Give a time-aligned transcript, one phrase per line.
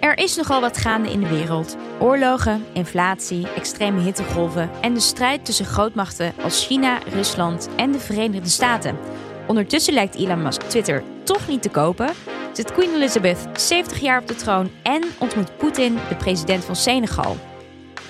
[0.00, 1.76] Er is nogal wat gaande in de wereld.
[1.98, 8.48] Oorlogen, inflatie, extreme hittegolven en de strijd tussen grootmachten als China, Rusland en de Verenigde
[8.48, 8.98] Staten.
[9.46, 12.10] Ondertussen lijkt Elon Musk Twitter toch niet te kopen.
[12.52, 17.36] Zit Queen Elizabeth 70 jaar op de troon en ontmoet Poetin de president van Senegal.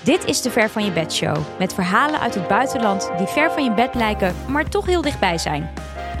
[0.03, 3.51] Dit is de Ver van je bed show met verhalen uit het buitenland die ver
[3.51, 5.69] van je bed lijken, maar toch heel dichtbij zijn.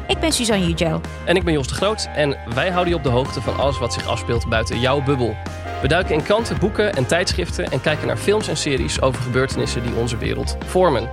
[0.07, 1.01] Ik ben Suzanne Ugel.
[1.25, 3.79] En ik ben Jos de Groot en wij houden je op de hoogte van alles
[3.79, 5.35] wat zich afspeelt buiten jouw bubbel.
[5.81, 9.83] We duiken in kranten, boeken en tijdschriften en kijken naar films en series over gebeurtenissen
[9.83, 11.09] die onze wereld vormen.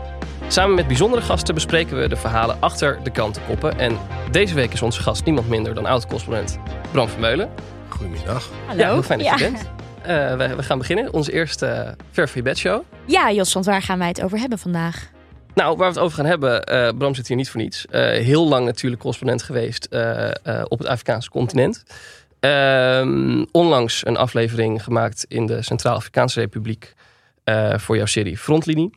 [0.49, 3.79] Samen met bijzondere gasten bespreken we de verhalen achter de krantenkoppen.
[3.79, 3.99] En
[4.31, 6.59] deze week is onze gast niemand minder dan oud-correspondent
[6.91, 7.51] Bram Vermeulen.
[7.89, 8.49] Goedemiddag.
[8.67, 8.81] Hallo.
[8.81, 9.71] Ja, heel fijn dat je bent.
[10.03, 11.13] Eh, we, we gaan beginnen.
[11.13, 12.83] Onze eerste uh, Ver van je bed show.
[13.05, 15.11] Ja, Jos, want waar gaan wij het over hebben vandaag?
[15.55, 17.87] Nou, waar we het over gaan hebben, eh, Bram zit hier niet voor niets.
[17.87, 21.85] Eh, heel lang natuurlijk correspondent geweest eh, eh, op het Afrikaanse continent.
[22.41, 26.95] Ehm, onlangs een aflevering gemaakt in de Centraal-Afrikaanse Republiek
[27.45, 28.91] eh, voor jouw serie Frontlinie.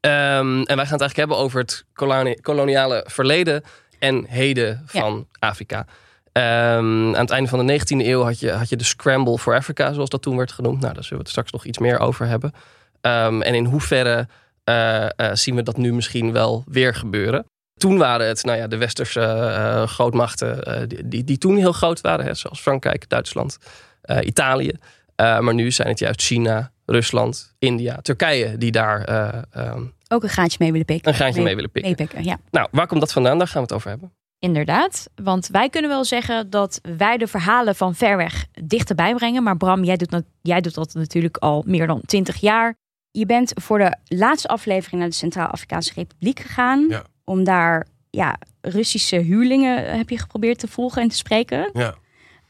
[0.00, 3.62] Ehm, en wij gaan het eigenlijk hebben over het koloni- koloniale verleden
[3.98, 5.86] en heden van Afrika.
[6.32, 9.54] Ehm, aan het einde van de 19e eeuw had je, had je de Scramble for
[9.54, 10.80] Africa, zoals dat toen werd genoemd.
[10.80, 12.52] Nou, daar zullen we het straks nog iets meer over hebben.
[13.00, 14.28] En in hoeverre
[14.68, 17.46] eh, eh, zien we dat nu misschien wel weer gebeuren.
[17.78, 21.72] Toen waren het nou ja, de westerse eh, grootmachten eh, die, die, die toen heel
[21.72, 23.58] groot waren, hè, zoals Frankrijk, Duitsland,
[24.02, 24.72] eh, Italië.
[25.14, 30.22] Eh, maar nu zijn het juist China, Rusland, India, Turkije die daar eh, ehm, Ook
[30.22, 31.08] een gaatje mee willen pikken.
[31.08, 31.94] een graantje mee willen pikken.
[31.98, 32.38] Meepikken, ja.
[32.50, 33.38] Nou, waar komt dat vandaan?
[33.38, 34.12] Daar gaan we het over hebben.
[34.38, 39.42] Inderdaad, want wij kunnen wel zeggen dat wij de verhalen van ver weg dichterbij brengen.
[39.42, 42.74] Maar Bram, jij doet, dat- jij doet dat natuurlijk al meer dan 20 jaar.
[43.10, 46.86] Je bent voor de laatste aflevering naar de Centraal-Afrikaanse Republiek gegaan.
[46.88, 47.04] Ja.
[47.28, 51.70] Om daar ja, Russische huurlingen heb je geprobeerd te volgen en te spreken.
[51.72, 51.94] Ja.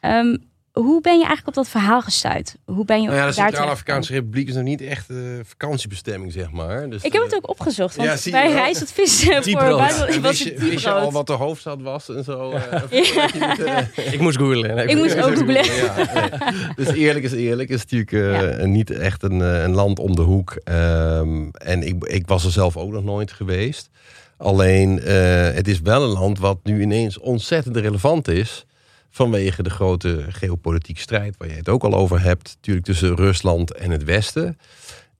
[0.01, 0.37] Ehm,
[0.73, 2.55] hoe ben je eigenlijk op dat verhaal gestuurd?
[2.65, 6.51] Hoe ben je Nou ja, de Centraal-Afrikaanse Republiek is nog niet echt eh, vakantiebestemming, zeg
[6.51, 6.91] maar.
[6.91, 8.56] Dus, Ik heb eh, het ook opgezocht, want Ja, zie bij wel.
[8.56, 9.78] reisadvies voor Diepbrood.
[9.78, 12.50] buitenland was wist, je, het wist je al wat de hoofdstad was en zo?
[12.50, 12.83] eh,
[13.15, 13.28] Ja.
[13.39, 13.62] het,
[13.97, 14.75] eh, Ik moest googlen.
[14.75, 15.65] Nee, Ik moest ook googlen.
[15.65, 16.31] Ja, nee.
[16.77, 17.69] Dus eerlijk is eerlijk.
[17.69, 18.12] Het is natuurlijk
[18.43, 18.66] eh, Ja.
[18.66, 20.56] niet echt een, eh, een land om de hoek.
[20.65, 23.91] Ehm, en ik, ik was er zelf ook nog nooit geweest.
[24.38, 28.66] Alleen, eh, het is wel een land wat nu ineens ontzettend relevant is.
[29.10, 32.54] Vanwege de grote geopolitieke strijd waar je het ook al over hebt.
[32.54, 34.59] Natuurlijk tussen Rusland en het Westen.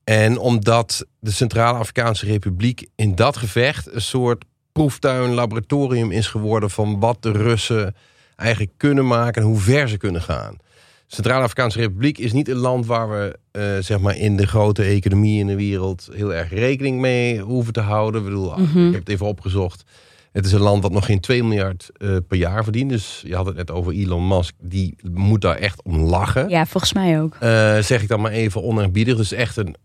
[0.03, 6.99] En omdat de Centraal-Afrikaanse Republiek in dat gevecht een soort proeftuin, laboratorium is geworden van
[6.99, 7.95] wat de Russen
[8.35, 10.57] eigenlijk kunnen maken en hoe ver ze kunnen gaan.
[11.11, 15.39] Centraal-Afrikaanse Republiek is niet een land waar we eh, zeg maar in de grote economie
[15.39, 18.21] in de wereld heel erg rekening mee hoeven te houden.
[18.21, 18.85] Ik, bedoel, Mhm.
[18.87, 19.83] ik heb het even opgezocht.
[20.31, 22.89] Het is een land dat nog geen 2 miljard eh, per jaar verdient.
[22.89, 24.53] Dus je had het net over Elon Musk.
[24.61, 26.49] Die moet daar echt om lachen.
[26.49, 27.35] Ja, volgens mij ook.
[27.39, 29.15] Eh, zeg ik dan maar even oneerbiedig.
[29.17, 29.75] Dus echt een,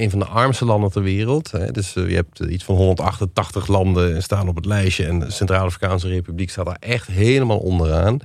[0.00, 1.50] een van de armste landen ter wereld.
[1.50, 1.70] Hè.
[1.70, 5.06] Dus je hebt iets van 188 landen staan op het lijstje.
[5.06, 8.18] En de Centraal-Afrikaanse Republiek staat daar echt helemaal onderaan.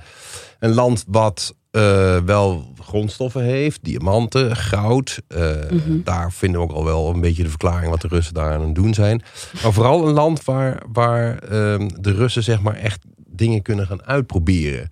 [0.60, 3.84] Een land wat eh, wel grondstoffen heeft.
[3.84, 5.22] Diamanten, goud.
[5.28, 6.02] Eh, Mhm.
[6.04, 8.60] Daar vinden we ook al wel een beetje de verklaring wat de Russen daar aan
[8.60, 9.22] het doen zijn.
[9.62, 14.02] Maar vooral een land waar, waar ehm, de Russen zeg maar echt dingen kunnen gaan
[14.04, 14.90] uitproberen.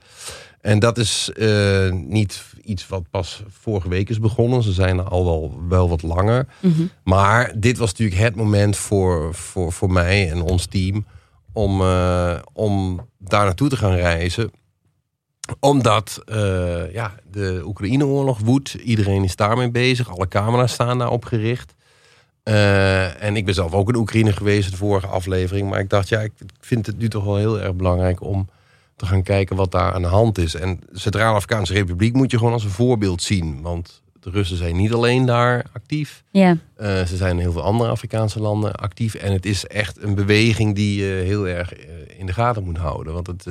[0.60, 4.62] En dat is eh, niet iets wat pas vorige week is begonnen.
[4.62, 6.46] Ze zijn er al wel, wel wat langer.
[6.60, 6.82] Mhm.
[7.04, 11.06] Maar dit was natuurlijk het moment voor, voor, voor mij en ons team
[11.52, 11.80] om,
[12.52, 14.50] om daar naartoe te gaan reizen.
[15.60, 18.74] Omdat eh, ja, de Oekraïne-oorlog woedt.
[18.74, 20.10] Iedereen is daarmee bezig.
[20.10, 21.74] Alle camera's staan daarop gericht.
[22.42, 25.70] Eh, en ik ben zelf ook in Oekraïne geweest de vorige aflevering.
[25.70, 28.48] Maar ik dacht, ja, ik vind het nu toch wel heel erg belangrijk om
[28.96, 30.54] te gaan kijken wat daar aan de hand is.
[30.54, 33.62] En de Centraal-Afrikaanse Republiek moet je gewoon als een voorbeeld zien.
[33.62, 36.24] Want de Russen zijn niet alleen daar actief.
[36.30, 36.56] Ja.
[36.76, 39.14] Eh, ze zijn in heel veel andere Afrikaanse landen actief.
[39.14, 41.72] En het is echt een beweging die je heel erg
[42.18, 43.12] in de gaten moet houden.
[43.12, 43.46] Want het,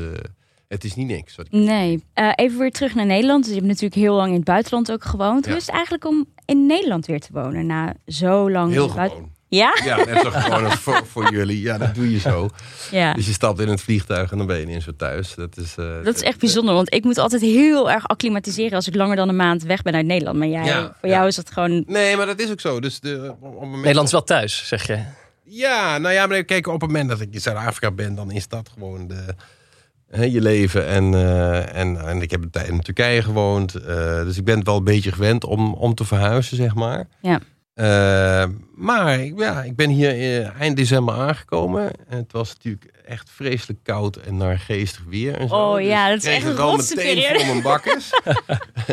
[0.68, 1.36] het is niet niks.
[1.36, 2.04] Wat ik- Nee.
[2.14, 3.40] Eh, even weer terug naar Nederland.
[3.44, 5.44] Dus je hebt natuurlijk heel lang in het buitenland ook gewoond.
[5.46, 5.50] Ja.
[5.52, 8.72] Hoe is het eigenlijk om in Nederland weer te wonen na zo lang?
[8.72, 9.36] Heel in gewoon.
[9.50, 9.78] Ja?
[9.86, 11.62] Ja, net zo gewoon als voor, voor jullie.
[11.62, 12.50] Ja, dat doe je zo.
[12.92, 13.14] Ja.
[13.14, 15.36] Dus je stapt in het vliegtuig en dan ben je ineens weer thuis.
[15.36, 18.88] Dat is, eh, Dat is echt bijzonder, want ik moet altijd heel erg acclimatiseren als
[18.88, 20.38] ik langer dan een maand weg ben uit Nederland.
[20.38, 21.16] Maar jij, Ja, voor ja.
[21.16, 21.84] jou is dat gewoon.
[21.88, 22.80] Nee, maar dat is ook zo.
[22.80, 23.76] Dus de, op, moment...
[23.76, 25.00] Nederland is wel thuis, zeg je.
[25.44, 28.48] Ja, nou ja, maar kijk, op het moment dat ik in Zuid-Afrika ben, dan is
[28.48, 29.36] dat gewoon de,
[30.10, 30.86] hè, je leven.
[30.88, 33.76] En, eh, en, en ik heb een tijd in Turkije gewoond.
[33.76, 37.08] eh, dus ik ben het wel een beetje gewend om, om te verhuizen, zeg maar.
[37.22, 37.40] Ja.
[37.74, 41.92] Eh, maar ik- ja, ik ben hier eind december aangekomen.
[42.08, 45.36] En het was natuurlijk echt vreselijk koud en naar geestig weer.
[45.36, 45.56] En zo.
[45.56, 47.38] Oh ja, dat is echt een rotse periode.
[47.40, 48.10] voor mijn bakkes.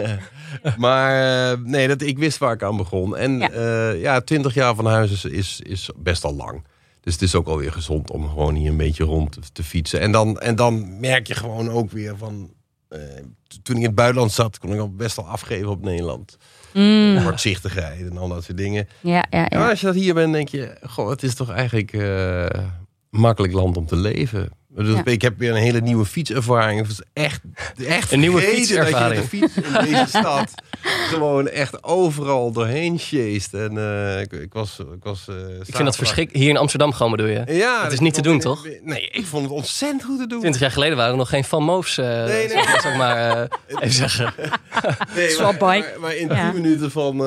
[0.76, 3.16] maar nee, dat, ik wist waar ik aan begon.
[3.16, 6.64] En ja, uh, ja 20 jaar van huis is, is, is best al lang.
[7.04, 10.00] Dus het is ook alweer gezond om gewoon hier een beetje rond te, te fietsen.
[10.00, 12.52] En dan, en dan merk je gewoon ook weer van...
[12.90, 13.00] Uh,
[13.62, 16.36] toen ik in het buitenland zat, kon ik al best wel afgeven op Nederland.
[16.72, 17.22] Mm.
[17.22, 18.88] Kortzichtigheid en al dat soort dingen.
[19.00, 19.58] Ja, ja, ja.
[19.58, 20.76] Maar als je dat hier bent, denk je...
[20.82, 22.46] Goh, het is toch eigenlijk uh,
[23.10, 24.48] makkelijk land om te leven.
[24.68, 26.80] Dus Ik heb weer een hele nieuwe fietservaring.
[26.80, 27.40] Het is echt,
[27.86, 29.20] echt een nieuwe fietservaring.
[29.20, 30.54] Dat je de fiets in deze stad
[31.12, 33.54] gewoon echt overal doorheen chased.
[33.54, 34.78] En uh, ik, ik, was...
[34.78, 36.44] Ik, was, uh, ik vind dat verschrikkelijk.
[36.44, 37.44] Hier in Amsterdam gewoon bedoel je?
[37.46, 37.82] Ja.
[37.82, 38.66] Het is niet te doen, toch?
[38.82, 40.38] Nee, ik vond het ontzettend goed te doen.
[40.38, 41.98] Twintig jaar geleden waren er nog geen Van Moofs.
[41.98, 42.64] Uh, nee, nee.
[42.80, 44.32] Zeg maar, even zeggen.
[45.14, 46.50] Nee, maar, maar, maar, in ja.
[46.50, 47.22] tien minuten van,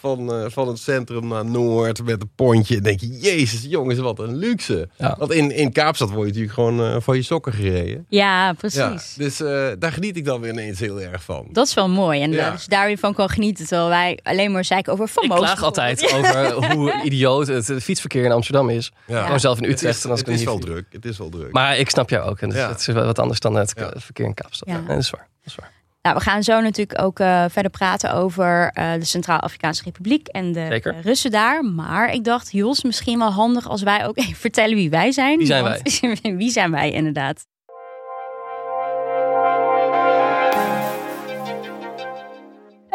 [0.00, 2.80] van, van het centrum naar Noord met een pontje...
[2.80, 4.88] denk je, jezus jongens, wat een luxe.
[4.96, 5.16] Ja.
[5.18, 8.06] Want in, in Kaapstad word je natuurlijk gewoon van je sokken gereden.
[8.08, 9.14] Ja, precies.
[9.16, 9.36] dus
[9.78, 11.46] daar geniet ik dan weer ineens heel erg van.
[11.52, 12.22] Dat is wel mooi.
[12.22, 13.66] En dus daar van kan genieten.
[13.66, 18.24] Terwijl wij alleen maar zeiken over Van Ik klaag altijd over hoe idioot het fietsverkeer
[18.24, 18.92] in Amsterdam is.
[19.06, 19.22] Ja.
[19.22, 20.02] Gewoon zelf in Utrecht.
[20.02, 20.86] Het is, het is wel druk.
[20.90, 21.52] Het is wel druk.
[21.52, 22.40] Maar ik snap jou ook.
[22.40, 24.68] En het is wel wat anders dan het verkeer in Kaapstad.
[24.68, 24.82] Ja.
[24.86, 25.28] dat is waar.
[25.42, 25.74] Dat is waar.
[26.06, 30.52] Nou, we gaan zo natuurlijk ook uh, verder praten over uh, de Centraal-Afrikaanse Republiek en
[30.52, 30.96] de Zeker.
[31.02, 31.64] Russen daar.
[31.64, 35.38] Maar ik dacht, Jos, misschien wel handig als wij ook even vertellen wie wij zijn.
[35.38, 35.80] Wie zijn wij?
[36.36, 37.46] wie zijn wij inderdaad?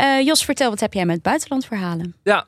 [0.02, 2.16] Uh, Jos, vertel, wat heb jij met buitenlandverhalen?
[2.24, 2.46] Ja,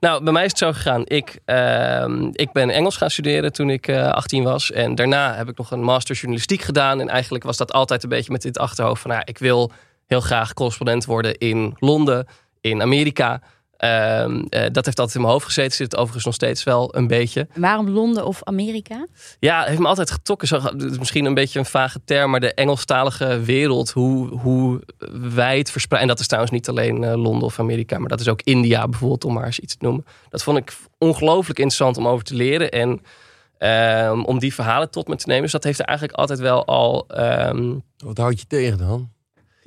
[0.00, 1.02] nou, bij mij is het zo gegaan.
[1.04, 4.72] Ik, uh, ik ben Engels gaan studeren toen ik uh, 18 was.
[4.72, 7.00] En daarna heb ik nog een master journalistiek gedaan.
[7.00, 9.10] En eigenlijk was dat altijd een beetje met dit achterhoofd van...
[9.10, 9.70] Nou, ik wil
[10.06, 12.26] heel graag correspondent worden in Londen,
[12.60, 13.40] in Amerika...
[13.84, 14.40] Uh,
[14.72, 15.76] dat heeft altijd in mijn hoofd gezeten.
[15.76, 17.48] Zit het overigens nog steeds wel een beetje.
[17.54, 19.06] Waarom Londen of Amerika?
[19.38, 20.48] Ja, het heeft me altijd getrokken.
[20.48, 20.60] Zo,
[20.98, 24.80] misschien een beetje een vage term, maar de Engelstalige wereld, hoe, hoe
[25.20, 26.02] wijd verspreid.
[26.02, 28.88] En dat is trouwens niet alleen uh, Londen of Amerika, maar dat is ook India
[28.88, 30.06] bijvoorbeeld, om maar eens iets te noemen.
[30.28, 32.70] Dat vond ik ongelooflijk interessant om over te leren.
[32.70, 33.00] En
[33.58, 35.42] uh, om die verhalen tot me te nemen.
[35.42, 37.06] Dus dat heeft er eigenlijk altijd wel al.
[37.18, 37.82] Um...
[37.96, 39.10] Wat houd je tegen dan?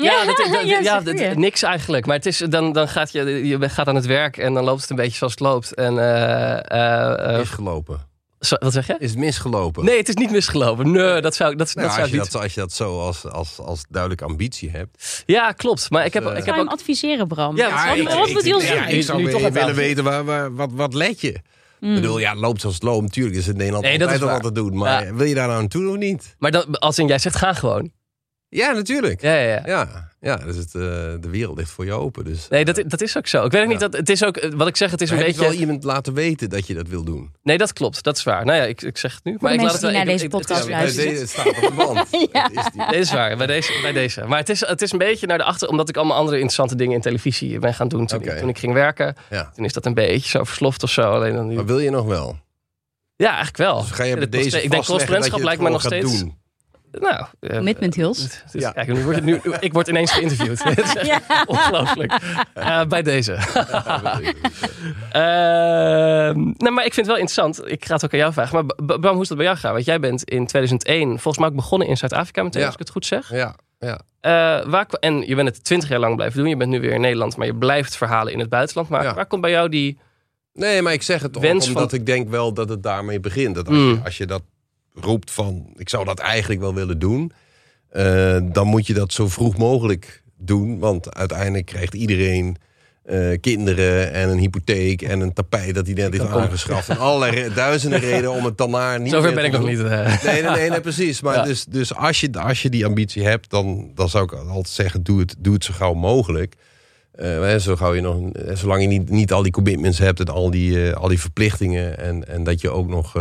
[0.04, 2.06] Ja, dat, dat, ja, ja niks eigenlijk.
[2.06, 4.82] Maar het is, dan, dan gaat je, je gaat aan het werk en dan loopt
[4.82, 5.74] het een beetje zoals het loopt.
[5.74, 8.08] En, uh, uh, misgelopen.
[8.40, 8.96] Zo, wat zeg je?
[9.00, 9.86] Is het misgelopen?
[9.86, 10.92] Nee, het is niet misgelopen.
[10.92, 12.32] Nee, dat zou, dat, nou, dat zou als, je niet...
[12.32, 15.24] dat, als je dat zo als, als, als duidelijke ambitie hebt.
[15.26, 15.90] Ja, klopt.
[15.90, 16.70] Maar ik heb, dus, ik heb ook...
[16.70, 17.58] adviseren, Bram.
[17.58, 20.70] Ja, ja ik, wat moet je ja, ik zou willen, willen weten, waar, waar, wat,
[20.74, 21.40] wat let je?
[21.80, 21.96] Mm.
[21.96, 23.02] Ik bedoel, ja, loopt zoals het loopt.
[23.02, 24.78] Natuurlijk is het in Nederland nee, altijd al te doen.
[24.78, 25.14] Maar ja.
[25.14, 26.36] wil je daar nou naartoe of niet?
[26.40, 27.92] Maar dan, als in jij zegt, ga gewoon.
[28.50, 29.22] Ja, natuurlijk.
[29.22, 29.62] Ja, ja, ja.
[29.66, 30.10] ja.
[30.22, 30.82] Ja, dus het, uh,
[31.20, 32.26] de wereld ligt voor je open.
[32.26, 33.46] Dus, nee, dat, dat is ook zo.
[33.46, 33.68] Ik weet ja.
[33.68, 34.92] niet dat het is ook wat ik zeg.
[34.92, 35.50] Het is maar een heb beetje.
[35.50, 37.34] wel iemand laten weten dat je dat wil doen.
[37.44, 38.04] Nee, dat klopt.
[38.04, 38.46] Dat is waar.
[38.46, 39.38] Nou ja, ik, ik zeg het nu.
[39.40, 39.92] Maar ik laat het wel.
[39.92, 41.16] naar deze podcast het, luisteren.
[41.16, 42.08] Het, staat op de band.
[42.34, 42.50] ja.
[42.54, 42.86] is die.
[42.88, 43.38] Deze is waar.
[43.38, 44.26] Bij deze, bij deze.
[44.26, 46.76] Maar het is, het is een beetje naar de achter, omdat ik allemaal andere interessante
[46.76, 48.34] dingen in televisie ben gaan doen toen, okay.
[48.34, 49.16] ik, toen ik ging werken.
[49.30, 49.52] Ja.
[49.56, 51.12] Toen is dat een beetje zo versloft of zo.
[51.12, 51.56] Alleen dan nu.
[51.56, 52.38] Maar wil je nog wel?
[53.16, 53.82] Ja, eigenlijk wel.
[53.82, 56.20] Dus ga je bij deze ik denk correspondentschap lijkt me nog steeds.
[56.20, 56.38] Doen.
[56.92, 58.44] Nou, uh, Commitment Hills.
[58.52, 58.72] Dus, ja.
[58.72, 60.62] Kijk, nu ik word ineens geïnterviewd.
[61.06, 61.22] ja.
[61.46, 62.14] Ongelooflijk.
[62.58, 63.34] Uh, bij deze.
[63.34, 63.42] uh,
[66.64, 67.62] nou, maar ik vind het wel interessant.
[67.72, 68.66] Ik ga het ook aan jou vragen.
[68.66, 69.74] Maar Bram, hoe is dat bij jou gaan?
[69.74, 72.66] Want jij bent in 2001 volgens mij ook begonnen in Zuid-Afrika meteen, ja.
[72.66, 73.32] als ik het goed zeg.
[73.32, 74.00] Ja, ja.
[74.68, 76.50] waar, en je bent het twintig jaar lang blijven doen.
[76.50, 78.90] Je bent nu weer in Nederland, maar je blijft verhalen in het buitenland.
[78.90, 79.14] Maar ja.
[79.14, 80.00] waar komt bij jou die...
[80.54, 81.90] Nee, maar ik zeg het ook omdat van...
[81.92, 83.56] ik denk wel dat het daarmee begint.
[83.56, 83.90] Dat als, mm.
[83.90, 84.42] je, als je dat
[84.94, 87.32] roept van ik zou dat eigenlijk wel willen doen,
[87.94, 90.80] uh, dan moet je dat zo vroeg mogelijk doen.
[90.80, 92.58] Want uiteindelijk krijgt iedereen
[93.06, 96.90] uh, kinderen en een hypotheek en een tapijt dat hij net heeft aangeschaft.
[96.90, 99.80] En allerlei duizenden redenen om het daarna niet Zover ben ik nog niet.
[99.80, 100.24] Uh.
[100.24, 101.22] Nee, nee, nee, nee, precies.
[101.22, 101.44] Maar ja.
[101.44, 105.04] dus, dus als, je, als je die ambitie hebt, dan, dan zou ik altijd zeggen,
[105.04, 106.56] doe het, doe het zo gauw mogelijk.
[107.22, 108.18] Uh, zo gauw je nog,
[108.54, 111.98] zolang je niet, niet al die commitments hebt en al die, al die verplichtingen.
[111.98, 113.16] En, en dat je ook nog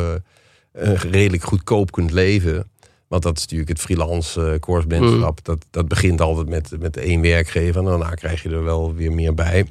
[1.11, 2.71] redelijk goedkoop kunt leven.
[3.09, 5.03] Want dat is natuurlijk het freelance uh.
[5.19, 5.35] Mm.
[5.43, 7.81] Dat, dat begint altijd met, met één werkgever.
[7.81, 9.67] En daarna krijg je er wel weer meer bij.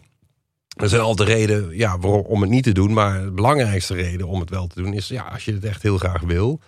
[0.76, 2.94] Er zijn altijd redenen ja, waarom, om het niet te doen.
[2.94, 5.08] Maar de belangrijkste reden om het wel te doen is...
[5.08, 6.60] Ja, als je het echt heel graag wil.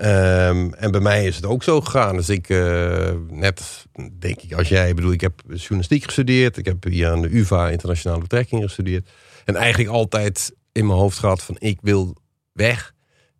[0.00, 2.16] Um, en bij mij is het ook zo gegaan.
[2.16, 3.86] Dus ik, uh, net
[4.18, 4.94] denk ik als jij...
[4.94, 6.56] bedoel, ik heb journalistiek gestudeerd.
[6.56, 9.08] Ik heb hier aan de UvA internationale betrekkingen gestudeerd.
[9.44, 11.56] En eigenlijk altijd in mijn hoofd gehad van...
[11.58, 12.16] ik wil
[12.52, 12.94] weg.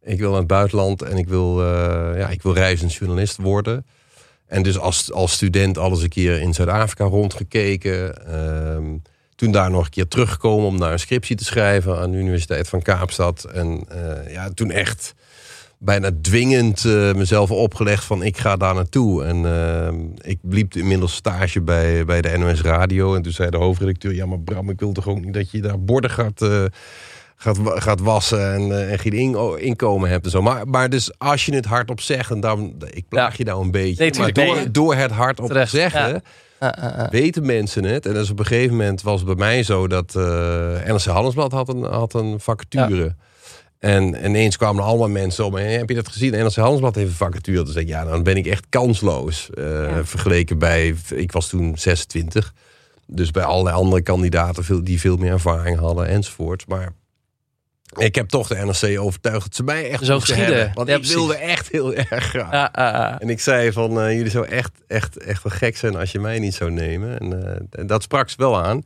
[0.07, 1.67] Ik wil naar het buitenland en ik wil, uh,
[2.19, 3.87] ja, ik wil reizend journalist worden.
[4.47, 8.35] En dus als, als student alles een keer in Zuid-Afrika rondgekeken.
[8.75, 9.03] Um,
[9.37, 12.69] toen daar nog een keer teruggekomen om naar een scriptie te schrijven aan de Universiteit
[12.69, 13.45] van Kaapstad.
[13.45, 15.15] En uh, ja, toen echt
[15.79, 19.25] bijna dwingend eh, mezelf opgelegd van ik ga daar naartoe.
[19.25, 23.15] En uh, ik liep inmiddels stage bij, bij de NOS Radio.
[23.15, 25.61] En toen zei de hoofdredacteur, ja maar Bram, ik wil toch ook niet dat je
[25.61, 26.41] daar borden gaat...
[27.39, 30.43] Gaat, gaat wassen en, uh, en geen in, inkomen hebt en zo.
[30.43, 33.35] Maar, maar dus als je het hardop zegt, en dan, ik plaag ja.
[33.37, 34.03] je nou een beetje.
[34.03, 34.71] Nee, maar door, nee.
[34.71, 36.21] door het hardop Terecht, te zeggen, ja.
[36.61, 37.09] Uh, uh, uh.
[37.11, 38.07] weten mensen het.
[38.07, 40.25] En dus op een gegeven moment was het bij mij zo dat uh,
[40.87, 43.05] NRC Handelsblad had een, had een vacature.
[43.05, 43.15] Ja.
[43.79, 45.57] En ineens kwamen er allemaal mensen om.
[45.57, 46.31] En heb je dat gezien?
[46.31, 47.73] NRC Handelsblad heeft een vacature.
[47.73, 49.49] Zei ik, ja, dan ben ik echt kansloos.
[49.55, 50.05] Ja.
[50.05, 52.53] Vergeleken bij, ik was toen 26.
[53.07, 56.69] Dus bij allerlei andere kandidaten die veel meer ervaring hadden enzovoort.
[56.69, 56.93] Maar
[57.95, 60.71] ik heb toch de NRC overtuigd dat ze mij echt zo geschieden.
[60.75, 61.17] Want ja, ik precies.
[61.17, 62.53] wilde echt heel erg graag.
[62.53, 66.13] Ja, en ik zei van, uh, jullie zou echt, echt, echt wel gek zijn als
[66.13, 67.21] je mij niet zou nemen.
[67.21, 68.83] En, uh, en dat sprak ze wel aan.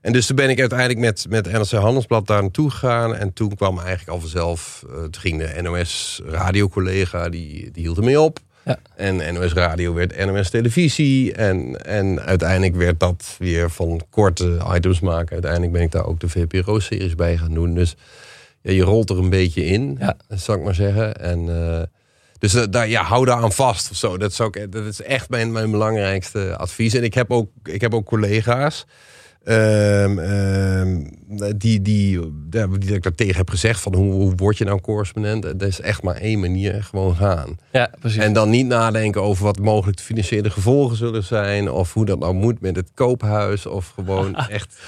[0.00, 3.14] En dus toen ben ik uiteindelijk met, met NRC Handelsblad daar naartoe gegaan.
[3.14, 7.96] En toen kwam eigenlijk al vanzelf, uh, toen ging de NOS radiocollega, die, die hield
[7.96, 8.38] ermee op.
[8.66, 8.78] Ja.
[8.96, 11.32] En NOS Radio werd NOS Televisie.
[11.32, 15.32] En, en uiteindelijk werd dat weer van korte items maken.
[15.32, 17.74] Uiteindelijk ben ik daar ook de VPRO-series bij gaan doen.
[17.74, 17.96] Dus
[18.60, 20.16] ja, je rolt er een beetje in, ja.
[20.28, 21.16] zou ik maar zeggen.
[21.16, 21.82] En, uh,
[22.38, 24.16] dus uh, daar, ja, hou daar aan vast of zo.
[24.16, 26.94] Dat is, ook, dat is echt mijn, mijn belangrijkste advies.
[26.94, 28.86] En ik heb ook, ik heb ook collega's.
[29.48, 31.10] Um, um,
[31.56, 34.80] die, die, die, die ik daar tegen heb gezegd van hoe, hoe word je nou
[34.80, 35.42] correspondent?
[35.42, 37.58] Dat is echt maar één manier, gewoon gaan.
[37.72, 38.22] Ja, precies.
[38.22, 41.70] En dan niet nadenken over wat mogelijk de financiële gevolgen zullen zijn.
[41.70, 43.66] Of hoe dat nou moet met het koophuis.
[43.66, 44.78] Of gewoon echt...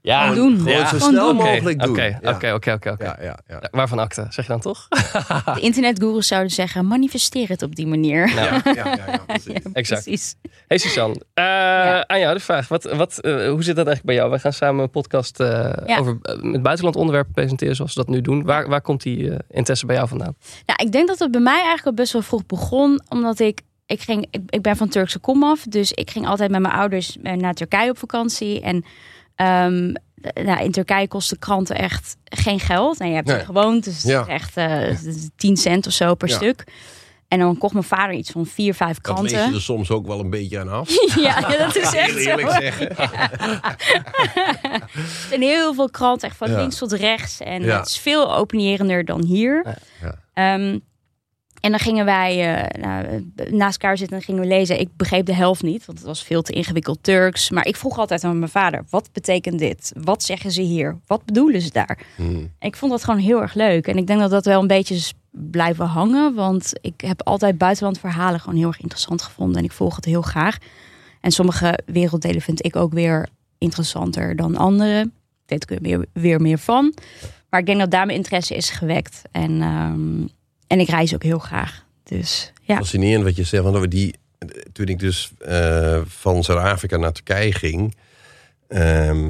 [0.00, 0.58] Ja, gewoon doen.
[0.58, 0.86] Gewoon ja.
[0.86, 1.36] zo gewoon snel doen.
[1.36, 1.90] mogelijk doen.
[1.90, 3.04] Oké, oké, oké, oké.
[3.04, 3.62] Ja, ja, ja.
[3.70, 4.88] Waarvan acte, zeg je dan toch?
[5.54, 8.28] De internetgoeroes zouden zeggen, manifesteer het op die manier.
[8.28, 9.62] Ja, ja, ja, ja, precies.
[9.72, 10.02] exact.
[10.02, 10.34] Precies.
[10.66, 12.06] Hey Suzanne, uh, ja.
[12.06, 12.68] aan jou de vraag.
[12.68, 14.30] Wat, wat, uh, hoe zit dat eigenlijk bij jou?
[14.30, 15.98] Wij gaan samen een podcast uh, ja.
[15.98, 18.44] over met buitenland onderwerpen presenteren zoals we dat nu doen.
[18.44, 20.36] Waar, waar komt die interesse bij jou vandaan?
[20.66, 23.00] Nou, ik denk dat het bij mij eigenlijk al best wel vroeg begon.
[23.08, 25.64] Omdat ik, ik, ging, ik, ik ben van Turkse komaf.
[25.68, 28.60] Dus ik ging altijd met mijn ouders naar Turkije op vakantie.
[28.60, 28.84] En
[29.40, 29.92] um,
[30.44, 33.00] nou, in Turkije kosten kranten echt geen geld.
[33.00, 33.36] En je hebt Nee.
[33.36, 34.20] er gewoond, dus het Ja.
[34.20, 34.96] is echt eh
[35.36, 36.34] 10 cent of zo per Ja.
[36.34, 36.64] stuk.
[37.28, 39.50] En dan kocht mijn vader iets van vier, vijf Dat lees kranten.
[39.50, 40.88] je er soms ook wel een beetje aan af.
[41.16, 42.60] ja, dat is echt Heel eerlijk zo.
[42.60, 42.96] zeggen.
[45.32, 46.56] En heel veel kranten, echt van Ja.
[46.60, 47.40] links tot rechts.
[47.40, 47.78] En Ja.
[47.78, 49.76] het is veel openierender dan hier.
[50.34, 50.68] Ja.
[51.60, 54.80] En dan gingen wij eh, nou, naast elkaar zitten en gingen we lezen.
[54.80, 57.50] Ik begreep de helft niet, want het was veel te ingewikkeld Turks.
[57.50, 59.92] Maar ik vroeg altijd aan mijn vader, wat betekent dit?
[60.02, 60.98] Wat zeggen ze hier?
[61.06, 61.98] Wat bedoelen ze daar?
[62.16, 62.52] Hmm.
[62.60, 63.86] Ik vond dat gewoon heel erg leuk.
[63.86, 66.34] En ik denk dat dat wel een beetje blijven hangen.
[66.34, 69.56] Want ik heb altijd buitenlandverhalen gewoon heel erg interessant gevonden.
[69.56, 70.56] En ik volg het heel graag.
[71.20, 75.10] En sommige werelddelen vind ik ook weer interessanter dan andere.
[75.46, 76.94] Weet ik er weer, weer meer van.
[77.50, 79.22] Maar ik denk dat daar mijn interesse is gewekt.
[79.32, 80.26] En, ehm,
[80.68, 81.84] en ik reis ook heel graag.
[82.04, 82.76] Dus ja.
[82.76, 83.62] Fascinerend wat je zegt.
[83.62, 84.14] Want over die,
[84.72, 87.94] toen ik dus eh, van Zuid-Afrika naar Turkije ging...
[88.68, 89.24] ehm,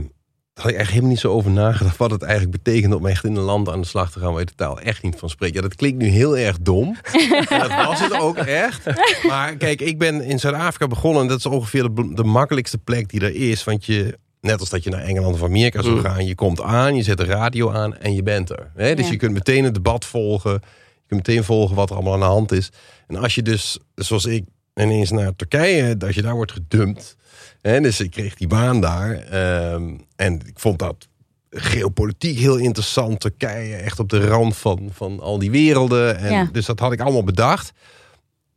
[0.54, 1.96] had ik eigenlijk helemaal niet zo over nagedacht...
[1.96, 4.30] wat het eigenlijk betekent om echt in een land aan de slag te gaan...
[4.30, 5.54] waar je de taal echt niet van spreekt.
[5.54, 6.96] Ja, dat klinkt nu heel erg dom.
[7.48, 8.84] Dat was het ook echt.
[9.28, 11.22] Maar kijk, ik ben in Zuid-Afrika begonnen...
[11.22, 13.64] en dat is ongeveer de, de makkelijkste plek die er is.
[13.64, 14.18] Want je...
[14.40, 16.00] Net als dat je naar Engeland of Amerika zou Mm.
[16.02, 16.26] gaan.
[16.26, 18.70] Je komt aan, je zet de radio aan en je bent er.
[18.74, 18.94] Hè?
[18.94, 19.10] Dus Ja.
[19.10, 20.62] je kunt meteen het debat volgen.
[21.08, 22.70] Je kunt meteen volgen wat er allemaal aan de hand is.
[23.06, 27.16] En als je dus, zoals ik, ineens naar Turkije, dat je daar wordt gedumpt.
[27.60, 29.12] Hè, dus ik kreeg die baan daar.
[29.12, 31.08] ehm, en ik vond dat
[31.50, 33.20] geopolitiek heel interessant.
[33.20, 36.18] Turkije echt op de rand van, van al die werelden.
[36.18, 36.48] En Ja.
[36.52, 37.72] Dus dat had ik allemaal bedacht.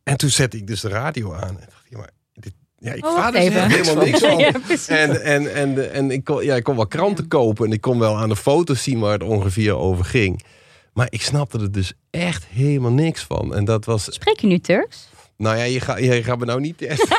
[0.03, 1.60] En toen zette ik dus de radio aan.
[1.60, 4.38] En dacht, ja, maar dit, ja, ik Oh, er dus echt helemaal niks van.
[4.38, 4.51] Ja.
[4.88, 8.00] En, en, en, en ik, kon, ja, ik kon wel kranten kopen en ik kon
[8.00, 10.43] wel aan de foto's zien waar het ongeveer over ging.
[10.93, 13.55] Maar ik snapte er dus echt helemaal niks van.
[13.55, 14.13] En dat was.
[14.13, 15.10] Spreek je nu Turks?
[15.41, 17.17] Nou ja, je, ga, je gaat me nou niet testen.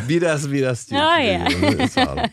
[0.06, 0.84] Bidas, bidas.
[0.90, 2.30] Oh, ja.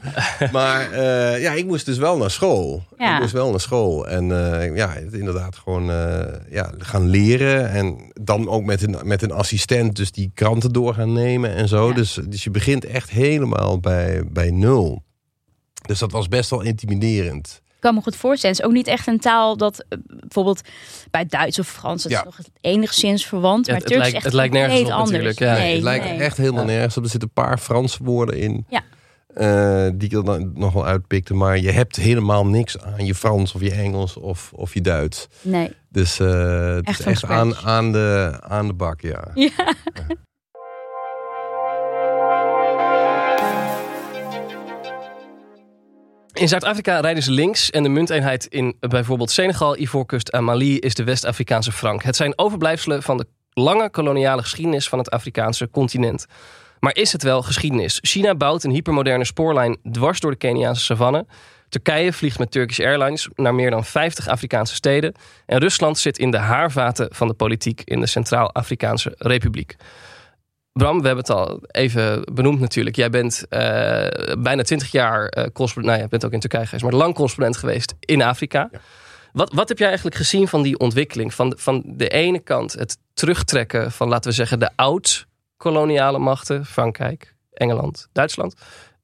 [0.51, 2.83] Maar eh, ja, ik moest dus wel naar school.
[2.97, 3.15] Ja.
[3.15, 4.07] Ik moest wel naar school.
[4.07, 7.69] En eh, ja, het inderdaad gewoon eh, ja, gaan leren.
[7.69, 11.67] En dan ook met een, met een assistent dus die kranten door gaan nemen en
[11.67, 11.87] zo.
[11.87, 11.93] Ja.
[11.93, 15.03] Dus, dus je begint echt helemaal bij, bij nul.
[15.85, 17.61] Dus dat was best wel intimiderend.
[17.79, 18.55] Ik kan me goed voorstellen.
[18.55, 20.61] Het is ook niet echt een taal dat eh, bijvoorbeeld
[21.11, 22.19] bij Duits of Frans het Ja.
[22.19, 23.65] is nog enigszins verwant.
[23.65, 25.09] Ja, maar het Turks lijkt- is echt het lijkt nergens op anders.
[25.11, 25.53] natuurlijk, ja.
[25.53, 26.17] Nee, het lijkt nee.
[26.19, 26.69] echt helemaal Ja.
[26.69, 27.03] nergens op.
[27.03, 28.65] Er zitten een paar Franse woorden in.
[28.69, 28.81] Ja.
[29.33, 31.33] eh, die ik er dan nog wel uitpikte.
[31.33, 35.27] Maar je hebt helemaal niks aan je Frans of je Engels of, of je Duits.
[35.41, 35.71] Nee.
[35.89, 39.27] Dus eh, het Echt is echt aan, aan, de, aan de bak, ja.
[39.33, 39.49] Ja.
[46.39, 50.93] In Zuid-Afrika rijden ze links en de munteenheid in bijvoorbeeld Senegal, Ivoorkust en Mali is
[50.93, 52.03] de West-Afrikaanse frank.
[52.03, 56.25] Het zijn overblijfselen van de lange koloniale geschiedenis van het Afrikaanse continent.
[56.79, 57.99] Maar is het wel geschiedenis?
[58.01, 61.25] China bouwt een hypermoderne spoorlijn dwars door de Keniaanse savanne.
[61.69, 65.13] Turkije vliegt met Turkish Airlines naar meer dan 50 Afrikaanse steden.
[65.45, 69.75] En Rusland zit in de haarvaten van de politiek in de Centraal-Afrikaanse Republiek.
[70.73, 72.95] Bram, we hebben het al even benoemd natuurlijk.
[72.95, 73.59] Jij bent uh,
[74.37, 75.85] bijna 20 jaar uh, correspondent.
[75.85, 78.69] Nou, je bent ook in Turkije geweest, maar lang correspondent geweest in Afrika.
[78.71, 78.79] Ja.
[79.33, 81.33] Wat, wat heb jij eigenlijk gezien van die ontwikkeling?
[81.33, 87.35] Van, van de ene kant het terugtrekken van, laten we zeggen, de oud-koloniale machten, Frankrijk,
[87.53, 88.53] Engeland, Duitsland.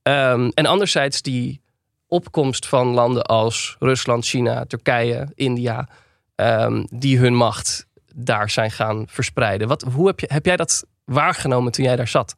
[0.03, 1.61] Um, en anderzijds die
[2.07, 5.87] opkomst van landen als Rusland, China, Turkije, India,
[6.35, 9.67] um, die hun macht daar zijn gaan verspreiden.
[9.67, 12.35] Wat, hoe heb, je, heb jij dat waargenomen toen jij daar zat?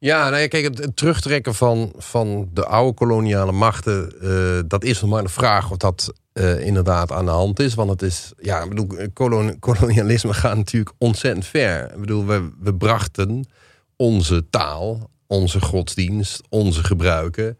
[0.00, 5.00] Ja, nou ja, kijk, het, terugtrekken van, van de oude koloniale machten, uh, dat is
[5.00, 7.74] nog maar de vraag of dat uh, inderdaad aan de hand is.
[7.74, 11.92] Want het is, ja, ik bedoel, kolon, kolonialisme gaat natuurlijk ontzettend ver.
[11.92, 13.48] Ik bedoel, we, we brachten
[13.96, 17.58] onze taal, onze godsdienst, onze gebruiken,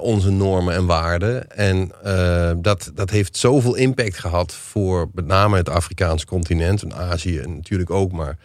[0.00, 1.50] onze normen en waarden.
[1.50, 1.90] En
[2.62, 7.90] dat, dat heeft zoveel impact gehad voor met name het Afrikaanse continent en Azië natuurlijk
[7.90, 8.38] ook, maar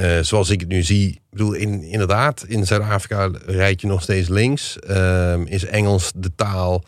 [0.00, 4.02] uh, zoals ik het nu zie, ik bedoel, in, inderdaad, in Zuid-Afrika rijd je nog
[4.02, 4.76] steeds links.
[4.90, 6.84] Uh, is Engels de taal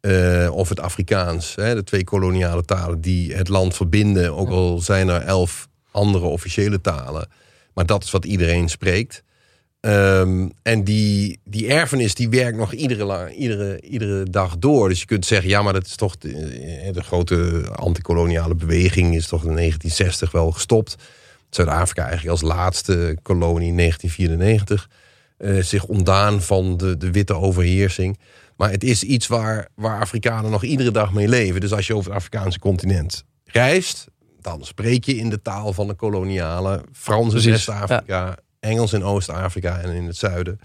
[0.00, 4.36] uh, of het Afrikaans, hè, de twee koloniale talen die het land verbinden.
[4.36, 7.28] Ook al zijn er elf andere officiële talen.
[7.74, 9.22] Maar dat is wat iedereen spreekt.
[9.80, 14.88] Um, en die, die erfenis die werkt nog iedere, iedere, iedere dag door.
[14.88, 19.26] Dus je kunt zeggen, ja, maar dat is toch de, de grote antikoloniale beweging is
[19.26, 20.96] toch in 1960 wel gestopt.
[21.50, 24.88] Zuid-Afrika eigenlijk als laatste kolonie in 1994
[25.38, 28.18] uh, zich ontdaan van de, de witte overheersing.
[28.56, 31.60] Maar het is iets waar, waar Afrikanen nog iedere dag mee leven.
[31.60, 34.06] Dus als je over het Afrikaanse continent reist,
[34.40, 39.80] dan spreek je in de taal van de koloniale Frans in West-Afrika, Engels in Oost-Afrika
[39.80, 40.60] en in het zuiden.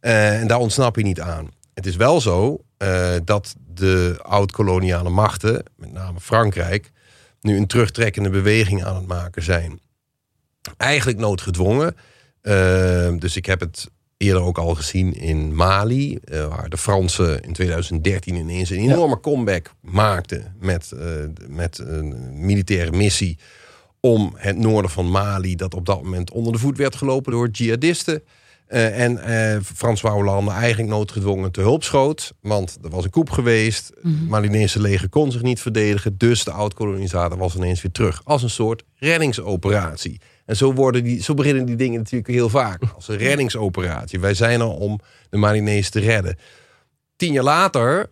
[0.00, 1.48] Uh, en daar ontsnap je niet aan.
[1.74, 6.90] Het is wel zo uh, dat de oud-koloniale machten, met name Frankrijk,
[7.40, 9.80] nu een terugtrekkende beweging aan het maken zijn
[10.76, 11.96] eigenlijk noodgedwongen.
[12.42, 17.42] Uh, dus ik heb het eerder ook al gezien in Mali, uh, waar de Fransen
[17.42, 21.00] in 2013 ineens een enorme comeback maakten met, uh,
[21.48, 23.38] met een militaire missie
[24.00, 27.48] om het noorden van Mali, dat op dat moment onder de voet werd gelopen door
[27.48, 28.22] jihadisten.
[28.68, 32.32] Uh, en uh, François Hollande eigenlijk noodgedwongen te hulp schoot.
[32.40, 33.92] Want er was een koep geweest.
[34.02, 34.28] Mm -hmm.
[34.28, 36.18] Malinese leger kon zich niet verdedigen.
[36.18, 38.20] Dus de oud-kolonisator was ineens weer terug.
[38.24, 40.20] Als een soort reddingsoperatie.
[40.46, 42.82] En zo, worden die, zo beginnen die dingen natuurlijk heel vaak.
[42.94, 44.20] Als een reddingsoperatie.
[44.20, 46.38] Wij zijn er om de Malinese te redden.
[47.16, 48.10] Tien jaar later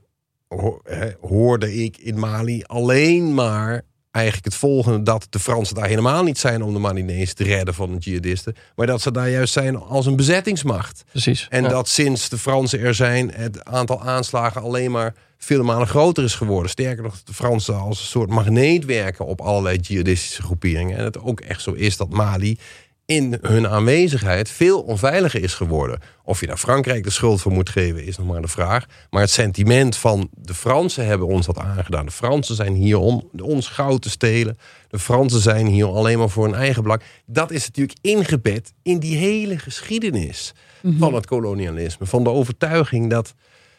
[1.21, 3.83] hoorde ik in Mali alleen maar
[4.15, 7.75] eigenlijk het volgende: dat de Fransen daar helemaal niet zijn om de Malinese te redden
[7.75, 11.05] van de jihadisten, maar dat ze daar juist zijn als een bezettingsmacht.
[11.11, 11.47] Precies.
[11.51, 11.69] En ja.
[11.69, 16.35] dat sinds de Fransen er zijn, het aantal aanslagen alleen maar vele malen groter is
[16.35, 16.71] geworden.
[16.71, 20.99] Sterker nog, de Fransen als een soort magneet werken op allerlei jihadistische groeperingen.
[20.99, 22.59] En het ook echt zo is dat Mali
[23.07, 26.01] in hun aanwezigheid veel onveiliger is geworden.
[26.23, 28.87] Of je daar Frankrijk de schuld voor moet geven, is nog maar de vraag.
[29.11, 32.07] Maar het sentiment van de Fransen hebben ons dat aangedaan.
[32.07, 34.59] De Fransen zijn hier om ons goud te stelen.
[34.89, 37.03] De Fransen zijn hier alleen maar voor hun eigen belang.
[37.27, 40.99] Dat is natuurlijk ingebed in die hele geschiedenis mm -hmm.
[40.99, 42.07] van het kolonialisme.
[42.07, 43.35] Van de overtuiging dat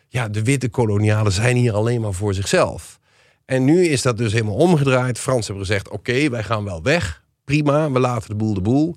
[0.08, 3.00] ja, de witte kolonialen zijn hier alleen maar voor zichzelf.
[3.46, 5.20] En nu is dat dus helemaal omgedraaid.
[5.20, 7.24] Fransen hebben gezegd, oké, okay, wij gaan wel weg.
[7.46, 8.96] Prima, we laten de boel de boel.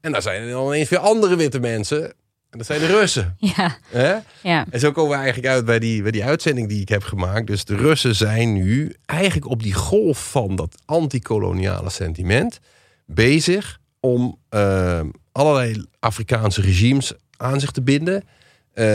[0.00, 2.12] En daar zijn er dan ineens weer andere witte mensen.
[2.50, 3.36] En dat zijn de Russen.
[3.56, 3.78] Ja.
[3.88, 4.14] Hè?
[4.42, 4.66] ja.
[4.70, 7.46] En zo komen we eigenlijk uit bij die, bij die uitzending die ik heb gemaakt.
[7.46, 12.60] Dus de Russen zijn nu eigenlijk op die golf van dat antikoloniale sentiment
[13.06, 15.00] bezig om uh,
[15.32, 18.22] allerlei Afrikaanse regimes aan zich te binden.
[18.74, 18.86] Uh,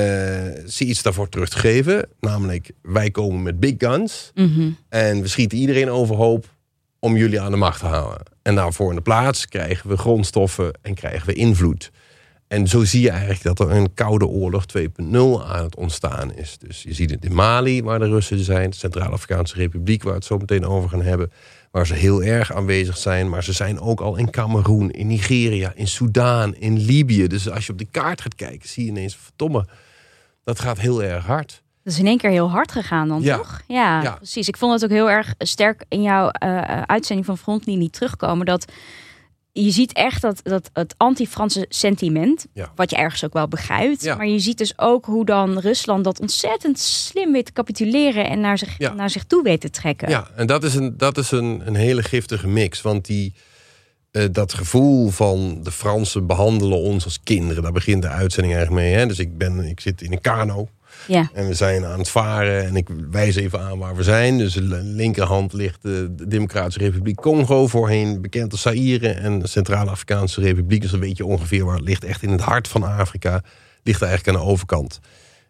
[0.68, 2.10] ze iets daarvoor terug te geven.
[2.20, 4.32] Namelijk, wij komen met big guns.
[4.34, 4.78] Mm -hmm.
[4.90, 6.55] En we schieten iedereen overhoop
[7.06, 8.24] om jullie aan de macht te houden.
[8.42, 11.92] En daarvoor in de plaats krijgen we grondstoffen en krijgen we invloed.
[12.48, 14.86] En zo zie je eigenlijk dat er een koude oorlog 2.0
[15.48, 16.58] aan het ontstaan is.
[16.58, 18.70] Dus je ziet het in Mali, waar de Russen zijn.
[18.70, 21.32] De Centraal-Afrikaanse Republiek, waar het zo meteen over gaan hebben.
[21.72, 23.30] Waar ze heel erg aanwezig zijn.
[23.30, 27.28] Maar ze zijn ook al in Cameroen, in Nigeria, in Soudaan, in Libië.
[27.28, 29.16] Dus als je op de kaart gaat kijken, zie je ineens...
[29.16, 29.66] verdomme,
[30.44, 31.64] dat gaat heel erg hard.
[31.86, 33.38] Dat is in één keer heel hard gegaan dan, ja.
[33.38, 33.62] toch?
[33.68, 34.12] Ja, Ja.
[34.12, 34.48] precies.
[34.48, 38.46] Ik vond het ook heel erg sterk in jouw uh, uitzending van Frontlinie terugkomen...
[38.46, 38.72] dat
[39.52, 42.72] je ziet echt dat, dat het anti-Franse sentiment, Ja.
[42.76, 44.06] wat je ergens ook wel begrijpt.
[44.18, 48.40] Maar je ziet dus ook hoe dan Rusland dat ontzettend slim weet te capituleren en
[48.40, 50.10] naar zich, naar zich toe weet te trekken.
[50.10, 52.82] Ja, en dat is een, dat is een, een hele giftige mix.
[52.82, 53.34] Want die,
[54.12, 57.64] eh, dat gevoel van de Fransen behandelen ons als kinderen.
[57.64, 58.94] Daar begint de uitzending eigenlijk mee.
[58.96, 59.06] Hè?
[59.08, 60.68] Dus ik, ben, ik zit in een kano.
[61.08, 61.30] Ja.
[61.34, 64.38] En we zijn aan het varen en ik wijs even aan waar we zijn.
[64.38, 69.10] Dus aan de linkerhand ligt de, de Democratische Republiek Congo, voorheen bekend als Zaire.
[69.10, 72.04] En de Centraal-Afrikaanse Republiek, dus een beetje ongeveer waar het ligt.
[72.04, 73.44] Echt in het hart van Afrika,
[73.84, 75.00] ligt eigenlijk aan de overkant.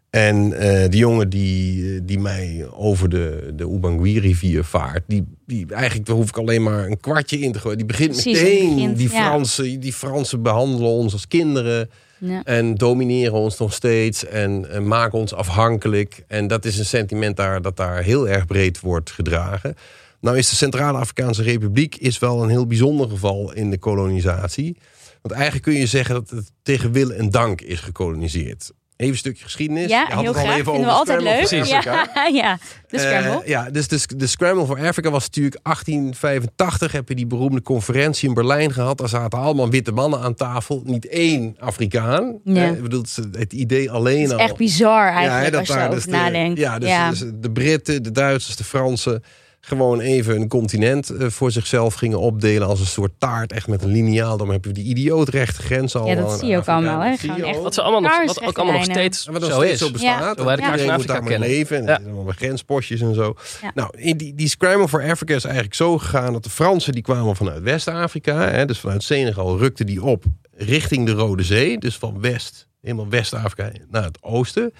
[0.09, 6.05] En eh die jongen die, die mij over de, de Ubangui-rivier vaart, die, die eigenlijk,
[6.07, 7.77] daar hoef ik alleen maar een kwartje in te gooien.
[7.77, 9.23] Die begint Precies, meteen, begint, die, ja.
[9.23, 11.89] Fransen, die Fransen behandelen ons als kinderen.
[12.17, 12.43] Ja.
[12.43, 16.23] En domineren ons nog steeds en, en maken ons afhankelijk.
[16.27, 19.75] En dat is een sentiment daar, dat daar heel erg breed wordt gedragen.
[20.19, 24.77] Nou is de Centrale Afrikaanse Republiek is wel een heel bijzonder geval in de kolonisatie.
[25.21, 28.71] Want eigenlijk kun je zeggen dat het tegen wil en dank is gekoloniseerd.
[28.97, 29.89] Even een stukje geschiedenis.
[29.89, 30.57] Ja, Je had heel het al graag.
[30.59, 31.45] even Vinden we altijd leuk.
[31.47, 32.07] Scramble.
[32.13, 33.41] Ja, ja, de scramble.
[33.43, 36.91] Eh, ja, dus de, de Scramble for Africa was natuurlijk 1885.
[36.91, 38.97] Heb je die beroemde conferentie in Berlijn gehad.
[38.97, 40.81] Daar zaten allemaal witte mannen aan tafel.
[40.85, 42.39] Niet één Afrikaan.
[42.43, 42.63] Ja.
[42.63, 43.03] Eh, ik bedoel,
[43.37, 44.39] het, idee alleen het is al.
[44.39, 46.59] echt bizar Ja, hè, eigenlijk als je daar dus de- nadenkt.
[46.59, 49.23] Ja, dus, dus de Britten, de Duitsers, de Fransen...
[49.65, 52.67] gewoon even een continent eh, voor zichzelf gingen opdelen...
[52.67, 54.37] als een soort taart, echt met een liniaal.
[54.37, 56.07] Dan heb je die idiootrechte grens al.
[56.07, 57.09] Ja, dat zie je ook allemaal, hè.
[57.11, 57.63] Echt ook.
[57.63, 59.71] Wat, ze allemaal nog, wat ook rechte allemaal nog steeds Ja, maar dat zo steeds
[59.73, 59.79] is.
[59.79, 60.37] zo bestaat.
[60.37, 60.43] Ja.
[60.43, 61.77] Zo in Iedereen moet daar maar leven.
[61.77, 61.95] En Ja.
[62.01, 63.35] zijn allemaal grenspostjes en zo.
[63.61, 63.71] Ja.
[63.73, 66.33] Nou, in die, die Scramble for Africa is eigenlijk zo gegaan...
[66.33, 68.49] dat de Fransen die kwamen vanuit West-Afrika.
[68.49, 71.77] hè, Dus vanuit Senegal rukten die op richting de Rode Zee.
[71.77, 74.73] Dus van West, helemaal West-Afrika naar het oosten.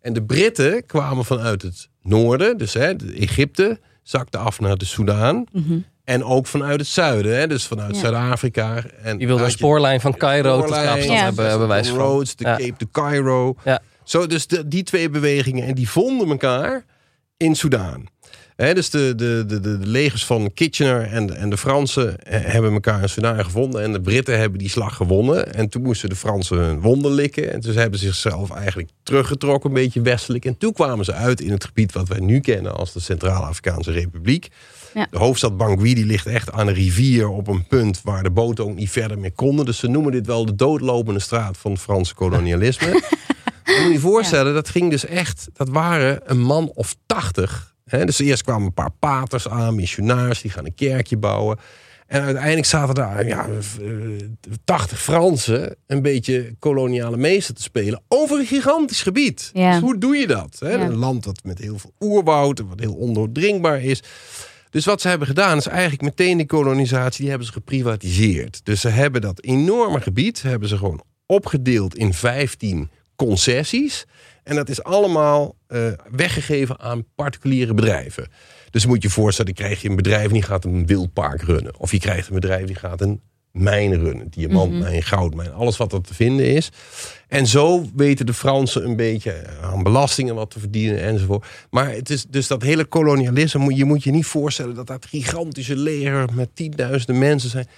[0.00, 2.58] En de Britten kwamen vanuit het noorden.
[2.58, 5.44] Dus hè, de Egypte zakte af naar de Soudaan.
[5.52, 5.78] Mhm.
[6.04, 7.38] En ook vanuit het zuiden.
[7.38, 8.00] Hè, dus vanuit Ja.
[8.00, 8.82] Zuid-Afrika.
[9.02, 11.24] En Die wilde een je- spoorlijn van Cairo tot Spoorlijn, Kaapstad Ja.
[11.24, 11.96] hebben, hebben van.
[11.96, 12.56] Roads, de Ja.
[12.56, 13.54] Cape to Cairo.
[13.64, 13.80] Ja.
[14.04, 15.66] Zo, dus de, die twee bewegingen.
[15.66, 16.84] En die vonden elkaar
[17.36, 18.04] in Soudaan.
[18.60, 22.72] Dus de, de, de, de, legers van Kitchener en de, en de Fransen eh, hebben
[22.72, 23.82] elkaar in Soudaan gevonden.
[23.82, 25.54] En de Britten hebben die slag gewonnen.
[25.54, 27.52] En toen moesten de Fransen hun wonden likken.
[27.52, 30.44] En toen hebben ze zichzelf eigenlijk teruggetrokken, een beetje westelijk.
[30.44, 33.90] En toen kwamen ze uit in het gebied wat wij nu kennen als de Centraal-Afrikaanse
[33.90, 34.48] Republiek.
[34.94, 35.06] Ja.
[35.10, 38.64] De hoofdstad Bangui die ligt echt aan een rivier op een punt waar de boten
[38.64, 39.64] ook niet verder meer konden.
[39.64, 42.86] Dus ze noemen dit wel de doodlopende straat van het Franse kolonialisme.
[43.64, 47.74] Je moet je voorstellen, dat ging dus echt, dat waren een man of tachtig.
[47.90, 51.58] Dus eerst kwamen een paar paters aan, missionaars, die gaan een kerkje bouwen.
[52.06, 53.88] En uiteindelijk zaten daar ja, eh,
[54.64, 59.50] 80 Fransen een beetje koloniale meester te spelen over een gigantisch gebied.
[59.52, 59.70] Ja.
[59.70, 60.56] Dus hoe doe je dat?
[60.60, 60.68] Ja.
[60.68, 64.02] Een land dat met heel veel oerwoud en wat heel ondoordringbaar is.
[64.70, 68.60] Dus wat ze hebben gedaan is eigenlijk meteen die kolonisatie, die hebben ze geprivatiseerd.
[68.64, 72.90] Dus ze hebben dat enorme gebied, hebben ze gewoon opgedeeld in 15
[73.26, 74.06] concessies.
[74.42, 78.28] En dat is allemaal eh, weggegeven aan particuliere bedrijven.
[78.70, 81.78] Dus moet je je voorstellen, dan krijg je een bedrijf die gaat een wildpark runnen.
[81.78, 83.20] Of je krijgt een bedrijf die gaat een
[83.52, 84.30] mijn runnen.
[84.30, 86.70] Diamantmijn, goudmijn, alles wat er te vinden is.
[87.28, 91.46] En zo weten de Fransen een beetje aan belastingen wat te verdienen enzovoort.
[91.70, 95.76] Maar het is dus dat hele kolonialisme, je moet je niet voorstellen dat dat gigantische
[95.76, 97.68] leger met tienduizenden mensen zijn.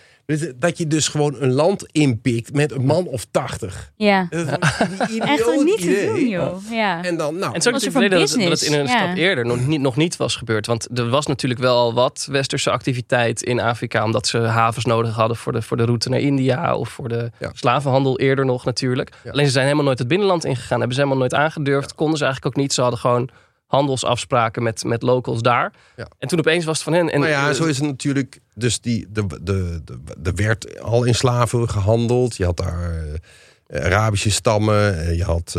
[0.56, 3.92] Dat je dus gewoon een land inpikt met een man of tachtig.
[3.96, 4.26] Ja.
[4.30, 6.06] Echt idioot niet te idee.
[6.06, 6.56] doen, joh.
[6.70, 7.04] Ja.
[7.04, 8.96] En dan, nou, En het er van verleden dat, het- dat het in een ja.
[9.04, 10.66] stap eerder nog niet, nog niet was gebeurd.
[10.66, 14.04] Want er was natuurlijk wel al wat westerse activiteit in Afrika.
[14.04, 16.76] Omdat ze havens nodig hadden voor de, voor de route naar India.
[16.76, 17.50] Of voor de Ja.
[17.54, 19.12] slavenhandel eerder nog natuurlijk.
[19.24, 19.30] Ja.
[19.30, 20.78] Alleen ze zijn helemaal nooit het binnenland ingegaan.
[20.78, 21.94] Hebben ze helemaal nooit aangedurfd.
[21.94, 22.72] Konden ze eigenlijk ook niet.
[22.72, 23.28] Ze hadden gewoon
[23.76, 25.72] handelsafspraken met, met locals daar.
[25.96, 26.08] Ja.
[26.18, 27.10] En toen opeens was het van hen.
[27.10, 28.38] En, nou ja, eh, zo is het natuurlijk.
[28.54, 32.36] Dus die, de, de, de, er werd al in slaven gehandeld.
[32.36, 33.04] Je had daar
[33.66, 34.98] eh, Arabische stammen.
[35.00, 35.56] eh, Je had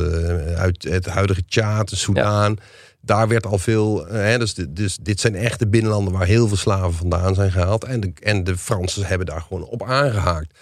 [0.57, 2.57] uit het huidige Tjaad, Soudaan.
[3.01, 4.05] Daar werd al veel.
[4.07, 7.83] hè, dus, de- dus dit zijn echte binnenlanden waar heel veel slaven vandaan zijn gehaald.
[7.83, 10.59] En de, en de Fransen hebben daar gewoon op aangehaakt.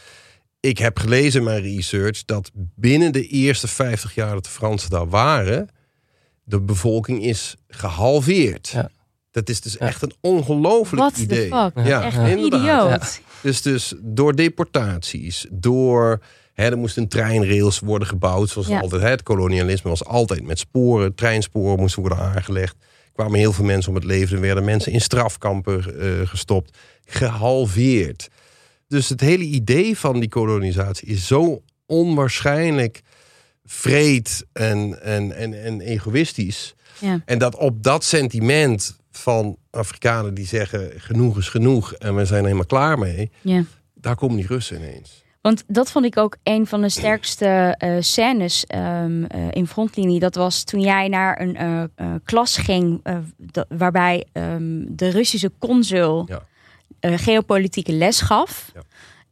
[0.59, 4.89] Ik heb gelezen in mijn research dat binnen de eerste 50 jaar dat de Fransen
[4.89, 5.69] daar waren,
[6.43, 8.67] de bevolking is gehalveerd.
[8.67, 8.89] Ja.
[9.31, 9.79] Dat is dus Ja.
[9.79, 11.47] echt een ongelooflijk What the idee.
[11.49, 11.71] fuck?
[11.85, 13.21] Ja, Echt idioot.
[13.41, 16.21] Dus, dus door deportaties, door.
[16.53, 18.79] Hè, er moesten treinrails worden gebouwd, zoals Ja.
[18.79, 19.01] altijd.
[19.01, 22.75] Hè, het kolonialisme was altijd met sporen, treinsporen moesten worden aangelegd.
[22.79, 24.35] Er kwamen heel veel mensen om het leven.
[24.35, 26.77] Er werden mensen in strafkampen eh, gestopt.
[27.05, 28.27] Gehalveerd.
[28.87, 33.01] Dus het hele idee van die kolonisatie is zo onwaarschijnlijk
[33.65, 36.75] vreed en, en, en, en egoïstisch.
[36.99, 37.21] Ja.
[37.25, 42.39] En dat op dat sentiment van Afrikanen die zeggen genoeg is genoeg en we zijn
[42.39, 43.31] er helemaal klaar mee.
[43.41, 43.63] Ja.
[43.93, 45.23] daar komen die Russen ineens.
[45.41, 50.19] Want dat vond ik ook een van de sterkste eh, scènes ehm, eh, in frontlinie.
[50.19, 53.01] Dat was toen jij naar een eh, klas ging
[53.67, 57.17] waarbij ehm, de Russische consul Ja.
[57.17, 58.71] geopolitieke les gaf.
[58.73, 58.81] Ja.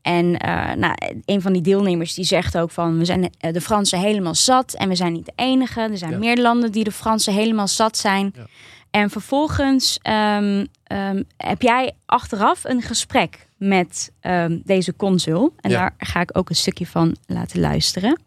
[0.01, 0.93] En eh, nou,
[1.25, 4.73] een van die deelnemers die zegt ook van we zijn eh, de Fransen helemaal zat
[4.73, 5.81] en we zijn niet de enige.
[5.81, 6.17] Er zijn Ja.
[6.17, 8.33] meer landen die de Fransen helemaal zat zijn.
[8.35, 8.45] Ja.
[8.91, 15.53] En vervolgens ehm, ehm, heb jij achteraf een gesprek met ehm, deze consul.
[15.61, 15.77] En Ja.
[15.79, 18.21] daar ga ik ook een stukje van laten luisteren.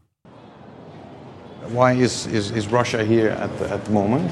[1.72, 4.30] Why is, is, is Russia here at the, at the moment?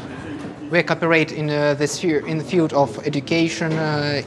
[0.70, 3.72] We cooperate in uh, the sphere, in the field of education.
[3.72, 4.22] Uh,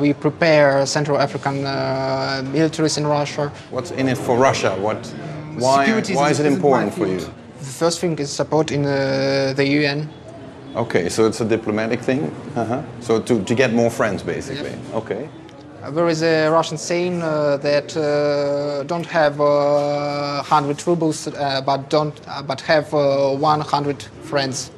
[0.00, 3.52] we prepare Central African uh, militaries in Russia.
[3.70, 4.74] What's in it for Russia?
[4.80, 5.06] What,
[5.58, 7.20] why, Security why is it isn't my important for you?
[7.58, 10.08] The first thing is support in uh, the UN.
[10.74, 12.34] Okay, so it's a diplomatic thing.
[12.56, 12.82] Uh-huh.
[13.00, 14.72] So to, to get more friends, basically.
[14.94, 15.28] Okay.
[15.82, 21.60] Uh, There is a Russian saying uh, that uh, don't have uh, 100 rubles, uh,
[21.60, 24.70] but don't, uh, but have uh, 100 friends.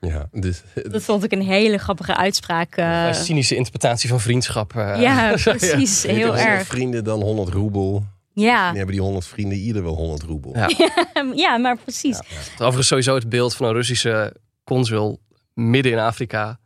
[0.00, 2.76] Ja, dus, Dat vond ik een hele grappige uitspraak.
[2.76, 3.06] eh.
[3.06, 4.76] Een cynische interpretatie van vriendschap.
[4.76, 5.00] eh.
[5.00, 6.02] ja, precies.
[6.02, 6.66] Heel 100 erg.
[6.66, 8.04] vrienden dan 100 roebel.
[8.32, 8.66] Ja.
[8.66, 10.56] Dan hebben die 100 vrienden ieder wel 100 roebel.
[10.56, 10.68] Ja.
[11.44, 12.20] ja, maar precies.
[12.52, 15.20] Overigens sowieso het beeld van een Russische consul
[15.54, 16.58] midden in Afrika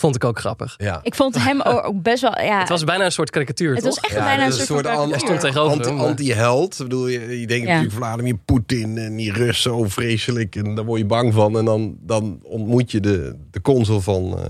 [0.00, 0.74] vond ik ook grappig.
[0.76, 1.00] Ja.
[1.02, 2.40] Ik vond hem ook best wel...
[2.40, 3.94] Ja, Het was bijna een soort karikatuur, het toch?
[3.94, 5.18] was echt Ja, bijna een soort, an- karikatuur.
[5.20, 6.72] stond tegenover Anti- Anti-held.
[6.72, 7.72] Ik bedoel, je, je denkt Ja.
[7.74, 10.56] natuurlijk Vladimir Poetin en die Russen, zo vreselijk.
[10.56, 11.58] En daar word je bang van.
[11.58, 14.44] En dan, dan ontmoet je de, de consul van, eh,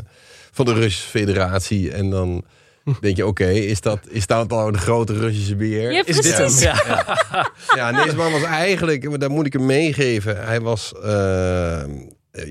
[0.53, 1.93] van de Russische federatie.
[1.93, 2.45] En dan
[3.01, 5.93] denk je, oké, is, dat, is dat nou de grote Russische beer?
[5.93, 6.51] Ja, Is dit hem?
[6.59, 6.83] Ja.
[7.77, 10.45] Ja, en deze man was eigenlijk, maar daar moet ik hem meegeven.
[10.47, 11.83] Hij was eh,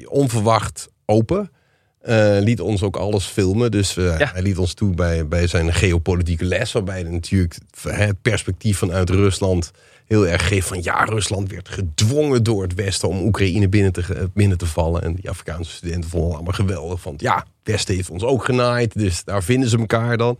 [0.06, 1.52] onverwacht open.
[2.00, 3.72] Eh, liet ons ook alles filmen.
[3.72, 4.30] Dus eh, Ja.
[4.34, 6.72] hij liet ons toe bij, bij zijn geopolitieke les.
[6.72, 9.72] Waarbij natuurlijk het perspectief vanuit Rusland
[10.06, 10.68] heel erg geeft.
[10.68, 15.02] Van ja, Rusland werd gedwongen door het Westen om Oekraïne binnen te, binnen te vallen.
[15.02, 17.04] En die Afrikaanse studenten vonden het allemaal geweldig.
[17.04, 18.94] Want ja, het Westen heeft ons ook genaaid.
[18.94, 20.38] Dus daar vinden ze elkaar dan.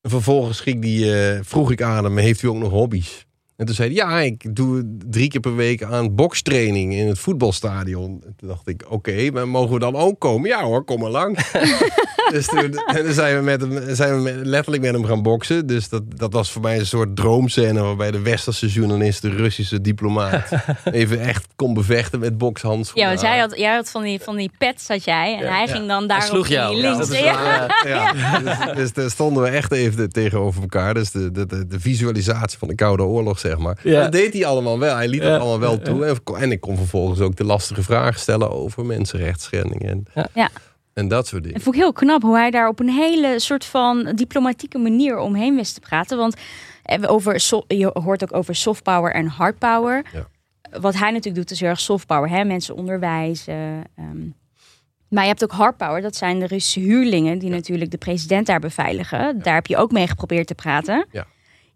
[0.00, 3.25] En vervolgens ging die, eh, vroeg ik aan hem, heeft u ook nog hobby's?
[3.56, 7.18] En toen zei hij, ja, ik doe drie keer per week aan bokstraining in het
[7.18, 8.22] voetbalstadion.
[8.26, 10.48] En toen dacht ik, oké, maar mogen we dan ook komen?
[10.48, 11.38] Ja hoor, kom maar lang.
[12.32, 15.22] dus toen, en dan zijn we, met hem, zijn we met- letterlijk met hem gaan
[15.22, 15.66] boksen.
[15.66, 17.80] Dus dat, dat was voor mij een soort droomscène...
[17.82, 20.48] waarbij de westerse journalist, de Russische diplomaat...
[20.92, 23.10] even echt kon bevechten met bokshandschoenen.
[23.12, 25.38] Ja, want jij had, jij had van die, van die pets, had jij.
[25.40, 26.76] En hij ging dan daarop sloeg jou.
[26.76, 26.98] links.
[26.98, 27.68] dat is Ja.
[27.68, 28.12] eh, Ja,
[28.72, 30.94] dus, dus daar stonden we echt even tegenover elkaar.
[30.94, 33.78] Dus de, de, de, de visualisatie van de Koude Oorlog, zeg maar.
[33.82, 34.02] Ja.
[34.02, 34.96] Dat deed hij allemaal wel.
[34.96, 35.28] Hij liet Ja.
[35.30, 36.04] het allemaal wel toe.
[36.06, 39.88] En, en ik kon vervolgens ook de lastige vragen stellen over mensenrechtsschendingen.
[40.14, 40.48] En, Ja.
[40.94, 41.60] en dat soort dingen.
[41.60, 45.56] vond ik heel knap hoe hij daar op een hele soort van diplomatieke manier omheen
[45.56, 46.16] wist te praten.
[46.18, 46.36] Want
[46.82, 50.04] eh, over, so- je hoort ook over soft power en hard power.
[50.12, 50.26] Ja.
[50.80, 52.28] Wat hij natuurlijk doet is heel erg soft power.
[52.30, 52.44] Hè?
[52.44, 53.82] Mensen onderwijzen.
[53.96, 54.18] ehm.
[55.08, 56.00] Maar je hebt ook hard power.
[56.02, 59.38] Dat zijn de Russische huurlingen die natuurlijk de president daar beveiligen.
[59.42, 61.06] Daar heb je ook mee geprobeerd te praten.
[61.12, 61.26] Ja.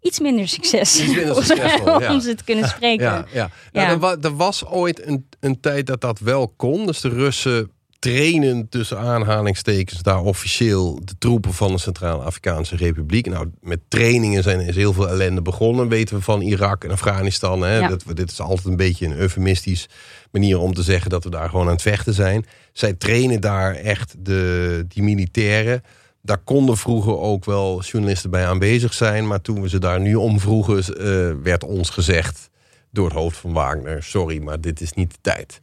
[0.01, 1.01] Iets minder succes.
[1.03, 2.13] Iets minder succesvol, ja.
[2.13, 3.05] om ze te kunnen spreken.
[3.05, 3.51] Ja, ja.
[3.73, 3.93] Nou, Ja.
[3.93, 6.87] er, wa- er was ooit een, een tijd dat dat wel kon.
[6.87, 13.27] Dus de Russen trainen tussen aanhalingstekens daar officieel de troepen van de Centraal-Afrikaanse Republiek.
[13.29, 17.61] Nou, met trainingen zijn, is heel veel ellende begonnen, weten we van Irak en Afghanistan.
[17.63, 17.79] Hè?
[17.79, 17.89] Ja.
[17.89, 19.89] Dat, we- dit is altijd een beetje een eufemistisch
[20.31, 22.47] manier om te zeggen dat we daar gewoon aan het vechten zijn.
[22.73, 25.83] Zij trainen daar echt de, die militairen.
[26.23, 29.27] Daar konden vroeger ook wel journalisten bij aanwezig zijn.
[29.27, 32.51] Maar toen we ze daar nu om vroegen, eh, werd ons gezegd
[32.93, 35.61] door het hoofd van Wagner: sorry, maar dit is niet de tijd.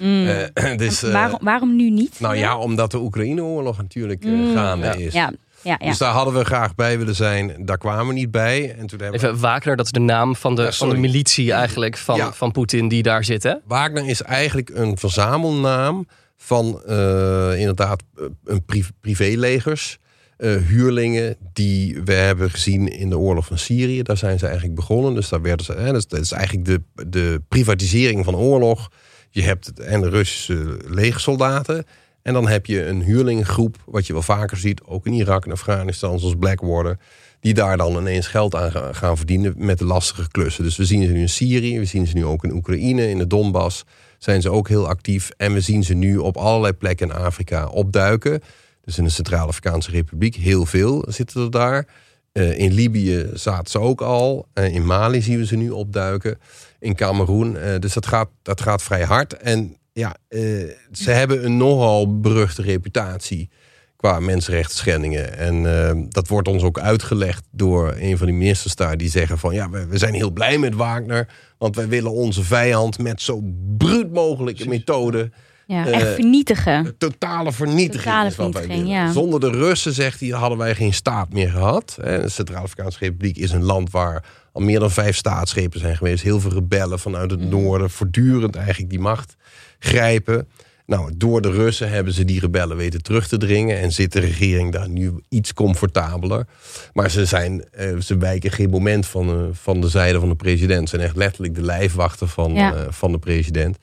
[0.00, 2.20] Eh, dus, eh, waarom, waarom nu niet?
[2.20, 4.92] nou ja, omdat de Oekraïne-oorlog natuurlijk eh, gaande Ja.
[4.94, 5.12] is.
[5.12, 5.86] ja, ja, ja.
[5.88, 7.54] Dus daar hadden we graag bij willen zijn.
[7.64, 8.74] Daar kwamen we niet bij.
[8.78, 9.26] En toen hebben we...
[9.26, 12.32] Even Wagner, dat is de naam van de, Ja, van de militie eigenlijk van, Ja.
[12.32, 13.42] van Poetin die daar zit.
[13.42, 13.54] Hè?
[13.66, 16.06] Wagner is eigenlijk een verzamelnaam
[16.40, 19.98] van eh, inderdaad eh, een pri privélegers.
[20.36, 24.02] eh, huurlingen die we hebben gezien in de oorlog van Syrië.
[24.02, 25.14] Daar zijn ze eigenlijk begonnen.
[25.14, 25.72] Dus daar werden ze.
[25.72, 28.90] Hè, dat is eigenlijk de, de privatisering van oorlog.
[29.30, 31.84] Je hebt en de Russische legersoldaten.
[32.22, 35.52] En dan heb je een huurlingengroep, wat je wel vaker ziet, ook in Irak en
[35.52, 36.98] Afghanistan, zoals Blackwater.
[37.40, 40.64] Die daar dan ineens geld aan ga- gaan verdienen met de lastige klussen.
[40.64, 43.18] Dus we zien ze nu in Syrië, we zien ze nu ook in Oekraïne, in
[43.18, 43.84] de Donbass.
[44.18, 45.30] Zijn ze ook heel actief.
[45.36, 48.40] En we zien ze nu op allerlei plekken in Afrika opduiken.
[48.80, 51.86] Dus in de Centraal-Afrikaanse Republiek, heel veel zitten er daar.
[52.32, 54.48] Eh, in Libië zaten ze ook al.
[54.52, 56.38] Eh, in Mali zien we ze nu opduiken.
[56.78, 57.56] In Cameroen.
[57.56, 59.36] Eh, dus dat gaat, dat gaat vrij hard.
[59.36, 60.16] En ja,
[60.92, 63.50] ze hebben een nogal beruchte reputatie
[63.98, 65.38] qua mensenrechten schendingen.
[65.38, 69.38] En eh, dat wordt ons ook uitgelegd door een van die ministers daar die zeggen
[69.38, 73.22] van ja, we, we zijn heel blij met Wagner, want wij willen onze vijand met
[73.22, 73.40] zo
[73.76, 75.30] bruut mogelijke methode
[75.66, 76.94] Ja, Eh, echt vernietigen.
[76.98, 79.12] totale vernietiging Totale is wat wij vernietiging, ja.
[79.12, 81.96] Zonder de Russen, zegt hij, hadden wij geen staat meer gehad.
[82.02, 86.22] De Centraal-Afrikaanse Republiek is een land waar al meer dan vijf staatsschepen zijn geweest.
[86.22, 87.40] Heel veel rebellen vanuit Mm.
[87.40, 89.36] het noorden voortdurend eigenlijk die macht
[89.78, 90.48] grijpen.
[90.88, 93.78] Nou, door de Russen hebben ze die rebellen weten terug te dringen.
[93.80, 96.46] En zit de regering daar nu iets comfortabeler.
[96.92, 100.34] Maar ze, zijn, eh, ze wijken geen moment van, eh, van de zijde van de
[100.34, 100.88] president.
[100.88, 102.74] Ze zijn echt letterlijk de lijfwachten van, Ja.
[102.74, 103.76] eh, van de president.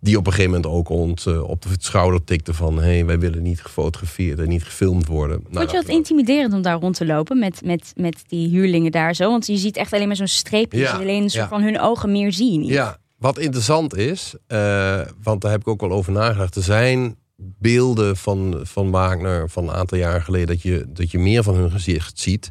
[0.00, 2.76] Die op een gegeven moment ook ons eh, op de schouder tikte van...
[2.76, 5.36] hé, hey, wij willen niet gefotografeerd en niet gefilmd worden.
[5.42, 8.92] Nou, Vond je dat intimiderend om daar rond te lopen met, met, met die huurlingen
[8.92, 9.30] daar zo?
[9.30, 10.78] Want je ziet echt alleen maar zo'n streepje.
[10.78, 11.48] Ja, Je ziet alleen een soort ja.
[11.48, 12.64] van hun ogen meer zien.
[12.64, 16.56] Ja, wat interessant is, eh, want daar heb ik ook wel over nagedacht.
[16.56, 20.46] Er zijn beelden van, van Wagner van een aantal jaren geleden...
[20.46, 22.50] dat je, dat je meer van hun gezicht ziet.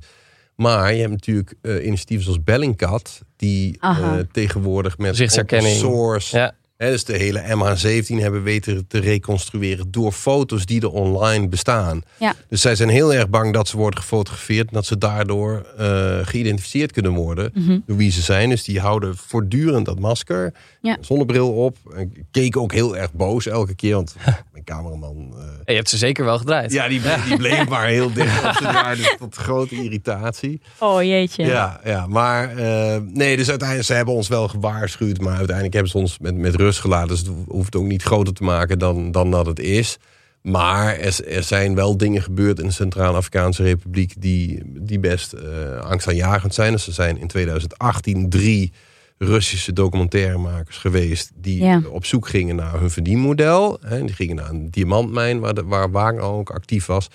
[0.56, 3.22] Maar je hebt natuurlijk eh, initiatieven zoals Bellingcat...
[3.36, 5.84] die eh, tegenwoordig met Gezichtsherkenning.
[5.84, 6.38] open source...
[6.38, 6.56] Ja.
[6.90, 12.02] Dus de hele MH17 hebben weten te reconstrueren door foto's die er online bestaan.
[12.20, 12.36] Ja.
[12.50, 16.20] Dus zij zijn heel erg bang dat ze worden gefotografeerd en dat ze daardoor eh,
[16.24, 17.80] geïdentificeerd kunnen worden Mhm.
[17.86, 18.50] door wie ze zijn.
[18.50, 20.98] Dus die houden voortdurend dat masker, Ja.
[21.02, 21.78] zonnebril op.
[21.96, 24.16] En keken ook heel erg boos elke keer, want
[24.52, 25.34] mijn cameraman.
[25.38, 26.72] eh, Je hebt ze zeker wel gedraaid.
[26.72, 30.62] ja, die, bleef- die bleef maar heel dicht op jaar, dus tot grote irritatie.
[30.80, 31.46] Oh jeetje.
[31.46, 35.92] Ja, ja maar eh, nee, dus uiteindelijk, ze hebben ons wel gewaarschuwd, maar uiteindelijk hebben
[35.92, 37.08] ze ons met, met rust gelaten.
[37.08, 39.98] Dus het hoeft ook niet groter te maken dan, dan dat het is.
[40.42, 45.80] Maar er, er zijn wel dingen gebeurd in de Centraal-Afrikaanse Republiek die, die best eh
[45.80, 46.72] angstaanjagend zijn.
[46.72, 48.72] Dus er zijn in 2018 drie
[49.18, 51.82] Russische documentairemakers geweest die Ja.
[51.90, 53.78] op zoek gingen naar hun verdienmodel.
[53.82, 57.08] Hè, die gingen naar een diamantmijn waar, de, waar Wagner ook actief was.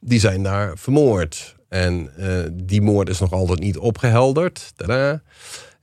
[0.00, 1.54] Die zijn daar vermoord.
[1.68, 4.72] En eh, die moord is nog altijd niet opgehelderd.
[4.76, 5.22] Tadaa.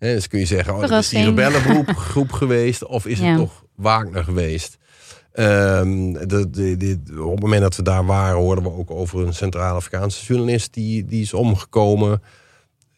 [0.01, 2.85] Hè, dus kun je zeggen, oh, is die rebellengroep groep geweest.
[2.85, 3.25] Of is Ja.
[3.25, 4.77] het toch Wagner geweest?
[5.33, 9.33] De, de, de- op het moment dat we daar waren, hoorden we ook over een
[9.33, 12.21] Centraal-Afrikaanse journalist die, die is omgekomen.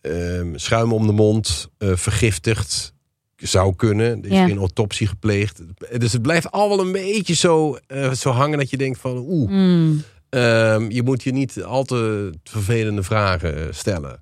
[0.01, 2.93] Ehm, schuim om de mond, eh, vergiftigd
[3.35, 4.23] zou kunnen.
[4.23, 4.45] Er is Ja.
[4.47, 5.61] geen autopsie gepleegd.
[5.97, 9.49] Dus het blijft allemaal een beetje zo, eh, zo hangen dat je denkt van oeh,
[9.51, 10.03] Mm.
[10.29, 14.19] ehm, je moet je niet al te vervelende vragen eh, stellen.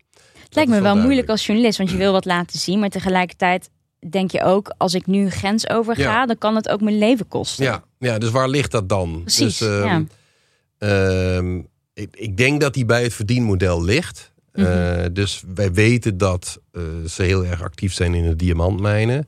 [0.52, 2.90] Het lijkt me wel wel moeilijk als journalist, want je wil wat laten zien, maar
[2.90, 3.70] tegelijkertijd
[4.10, 6.26] denk je ook, als ik nu een grens overga, Ja.
[6.26, 7.64] dan kan het ook mijn leven kosten.
[7.66, 9.20] Ja, ja, dus waar ligt dat dan?
[9.22, 10.04] Precies, Dus, ja.
[10.78, 11.58] ehm,
[11.94, 14.32] ik, ik denk dat die bij het verdienmodel ligt.
[14.54, 14.66] Mhm.
[14.66, 19.28] Eh, dus wij weten dat eh, ze heel erg actief zijn in de diamantmijnen.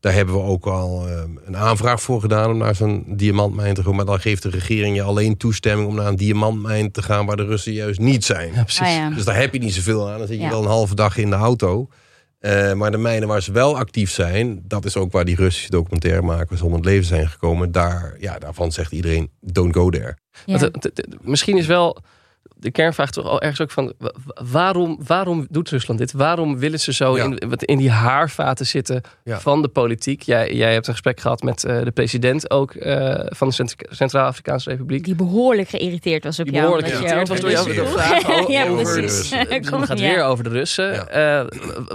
[0.00, 3.82] Daar hebben we ook al ehm, een aanvraag voor gedaan om naar zo'n diamantmijn te
[3.82, 3.94] gaan.
[3.96, 7.36] Maar dan geeft de regering je alleen toestemming om naar een diamantmijn te gaan waar
[7.36, 8.52] de Russen juist niet zijn.
[8.54, 8.80] Ja, precies.
[8.80, 9.10] Ah, ja.
[9.10, 10.18] Dus daar heb je niet zoveel aan.
[10.18, 10.50] Dan zit je Ja.
[10.50, 11.88] wel een halve dag in de auto.
[12.38, 15.70] Eh, maar de mijnen waar ze wel actief zijn, dat is ook waar die Russische
[15.70, 17.72] documentairemakers om het leven zijn gekomen.
[17.72, 20.16] Daar, ja, daarvan zegt iedereen: don't go there.
[20.46, 20.58] Ja.
[20.58, 20.90] Want
[21.22, 21.98] misschien is wel
[22.56, 26.12] de kernvraag toch al ergens ook van wa- wa- waarom, waarom doet Rusland dit?
[26.12, 27.24] Waarom willen ze zo Ja.
[27.24, 29.40] in, wat in die haarvaten zitten Ja.
[29.40, 30.22] van de politiek?
[30.22, 33.74] Jij, jij hebt een gesprek gehad met eh, de president ook eh, van de Cent-
[33.78, 35.04] Centraal-Afrikaanse Republiek.
[35.04, 36.66] Die behoorlijk geïriteerd was op Die jou.
[36.66, 39.28] behoorlijk geïriteerd was over door de jou de vraag ja, precies.
[39.30, 40.92] Dus het gaat weer over de Russen.
[40.92, 41.06] Ja.
[41.06, 41.46] Eh,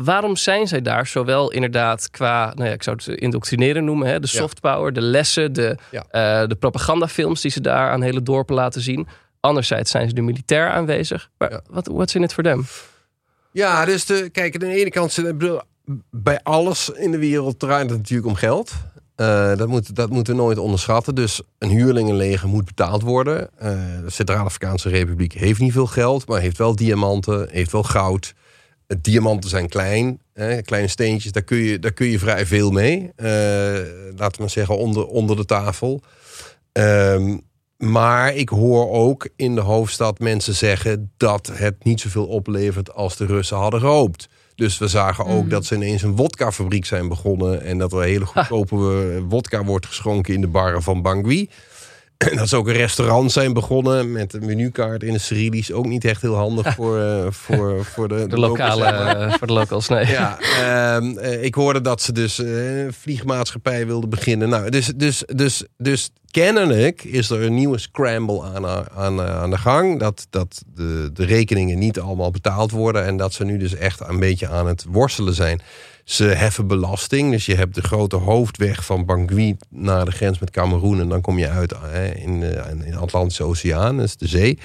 [0.03, 4.19] waarom zijn zij daar zowel inderdaad qua, nou ja, ik zou het indoctrineren noemen, hè,
[4.19, 6.03] de soft power, de lessen, de, Ja.
[6.09, 9.07] eh, de propagandafilms die ze daar aan hele dorpen laten zien.
[9.43, 11.29] Anderzijds zijn ze nu militair aanwezig.
[11.37, 11.61] Maar Ja.
[11.69, 12.65] wat what's in it for them?
[13.51, 15.61] Ja, dus de, kijk, aan de ene kant, ik bedoel,
[16.09, 18.71] bij alles in de wereld draait het natuurlijk om geld.
[19.15, 21.15] Eh, dat, moet, dat moeten we nooit onderschatten.
[21.15, 23.49] Dus een huurlingenleger moet betaald worden.
[23.57, 23.69] Eh,
[24.03, 28.33] de Centraal-Afrikaanse Republiek heeft niet veel geld, maar heeft wel diamanten, heeft wel goud.
[28.87, 32.71] Eh, diamanten zijn klein, hè, kleine steentjes, daar kun, je, daar kun je vrij veel
[32.71, 33.11] mee.
[33.15, 36.01] Laten we maar zeggen, onder, onder de tafel.
[36.71, 37.37] Ehm,
[37.91, 43.17] maar ik hoor ook in de hoofdstad mensen zeggen dat het niet zoveel oplevert als
[43.17, 44.27] de Russen hadden gehoopt.
[44.55, 47.61] Dus we zagen ook dat ze ineens een wodkafabriek zijn begonnen.
[47.61, 51.49] En dat er hele goedkope eh, wodka wordt geschonken in de barren van Bangui.
[52.31, 55.71] En dat ze ook een restaurant zijn begonnen met een menukaart in het Cyrillisch.
[55.71, 59.53] Ook niet echt heel handig voor, eh, voor, voor de, De lokale, eh, voor de
[59.53, 60.07] locals, nee.
[60.07, 64.49] Ja, ehm, eh, ik hoorde dat ze dus een vliegmaatschappij wilden beginnen.
[64.49, 68.65] Nou, dus, dus, dus, dus kennelijk is er een nieuwe scramble aan,
[68.95, 69.99] aan, aan de gang.
[69.99, 73.05] Dat, dat de, de rekeningen niet allemaal betaald worden.
[73.05, 75.61] En dat ze nu dus echt een beetje aan het worstelen zijn.
[76.03, 77.31] Ze heffen belasting.
[77.31, 80.99] Dus je hebt de grote hoofdweg van Bangui naar de grens met Cameroen.
[80.99, 82.43] En dan kom je uit hè, in,
[82.83, 84.59] in de Atlantische Oceaan, is de zee.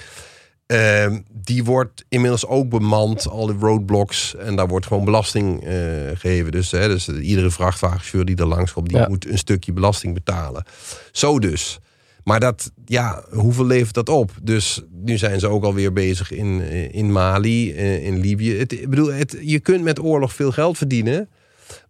[0.68, 4.34] Ehm, die wordt inmiddels ook bemand, al die roadblocks.
[4.36, 5.72] En daar wordt gewoon belasting eh,
[6.08, 6.52] gegeven.
[6.52, 9.08] Dus, hè, dus iedere vrachtwagenchauffeur die er langs komt, die Ja.
[9.08, 10.64] moet een stukje belasting betalen.
[11.12, 11.78] Zo dus.
[12.24, 14.30] Maar dat, ja, hoeveel levert dat op?
[14.42, 18.58] Dus nu zijn ze ook alweer bezig in, eh, in Mali, eh, in Libië.
[18.58, 21.28] Het, ik bedoel, het, je kunt met oorlog veel geld verdienen.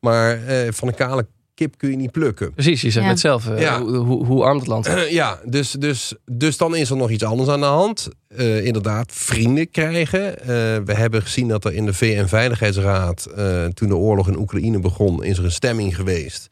[0.00, 1.26] Maar eh, van een kale
[1.58, 2.52] kip kun je niet plukken.
[2.54, 3.10] Precies, je zegt Ja.
[3.10, 3.82] net zelf eh, Ja.
[3.82, 5.08] hoe, hoe, hoe arm het land is.
[5.20, 8.08] Ja, dus, dus, dus dan is er nog iets anders aan de hand.
[8.28, 10.40] Eh, inderdaad, vrienden krijgen.
[10.40, 10.46] Eh,
[10.84, 13.24] we hebben gezien dat er in de VN-veiligheidsraad...
[13.36, 16.48] eh, toen de oorlog in Oekraïne begon, is er een stemming geweest.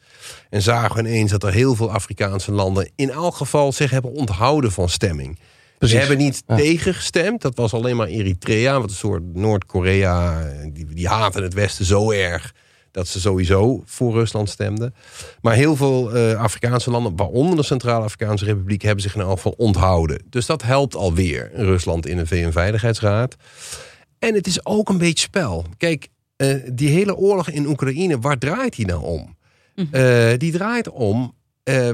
[0.49, 2.91] En zagen we ineens dat er heel veel Afrikaanse landen...
[2.95, 5.39] in elk geval zich hebben onthouden van stemming.
[5.77, 5.95] Precies.
[5.95, 6.55] Ze hebben niet Ja.
[6.55, 7.41] tegengestemd.
[7.41, 8.79] Dat was alleen maar Eritrea.
[8.79, 10.43] Wat een soort Noord-Korea.
[10.73, 12.53] Die, die haten het Westen zo erg.
[12.91, 14.93] Dat ze sowieso voor Rusland stemden.
[15.41, 19.53] Maar heel veel eh, Afrikaanse landen, waaronder de Centraal-Afrikaanse Republiek, hebben zich in elk geval
[19.57, 20.23] onthouden.
[20.29, 23.35] Dus dat helpt alweer Rusland in de VN-veiligheidsraad.
[24.19, 25.65] En het is ook een beetje spel.
[25.77, 29.35] Kijk, eh, die hele oorlog in Oekraïne, waar draait die nou om?
[29.91, 31.35] Eh, die draait om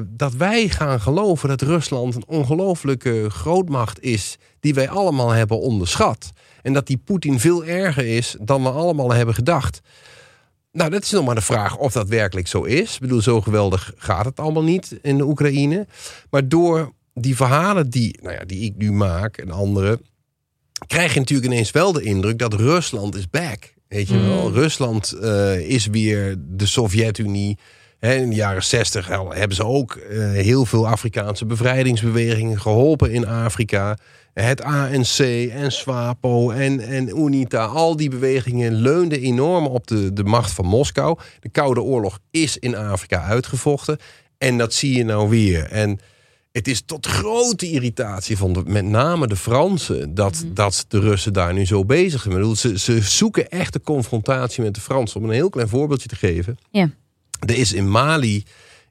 [0.08, 6.32] dat wij gaan geloven dat Rusland een ongelooflijke grootmacht is die wij allemaal hebben onderschat.
[6.62, 9.82] En dat die Poetin veel erger is dan we allemaal hebben gedacht.
[10.74, 12.94] Nou, dat is nog maar de vraag of dat werkelijk zo is.
[12.94, 15.88] Ik bedoel, zo geweldig gaat het allemaal niet in de Oekraïne.
[16.30, 20.02] Maar door die verhalen die, nou ja, die ik nu maak en anderen...
[20.88, 23.74] krijg je natuurlijk ineens wel de indruk dat Rusland is back.
[23.88, 24.52] Weet je wel?
[24.52, 27.58] Rusland eh, is weer de Sovjet-Unie.
[28.12, 33.98] In de jaren 60 hebben ze ook eh, heel veel Afrikaanse bevrijdingsbewegingen geholpen in Afrika.
[34.34, 35.20] Het ANC
[35.52, 40.66] en SWAPO en, en UNITA, al die bewegingen leunden enorm op de, de macht van
[40.66, 41.18] Moskou.
[41.40, 43.98] De Koude Oorlog is in Afrika uitgevochten.
[44.38, 45.72] En dat zie je nou weer.
[45.72, 46.00] En
[46.52, 51.34] het is tot grote irritatie van de, met name de Fransen dat, dat de Russen
[51.34, 52.34] daar nu zo bezig zijn.
[52.34, 55.20] Ik bedoel, ze, ze zoeken echt de confrontatie met de Fransen.
[55.20, 56.58] Om een heel klein voorbeeldje te geven.
[56.72, 56.90] Ja.
[57.46, 58.44] Er is in Mali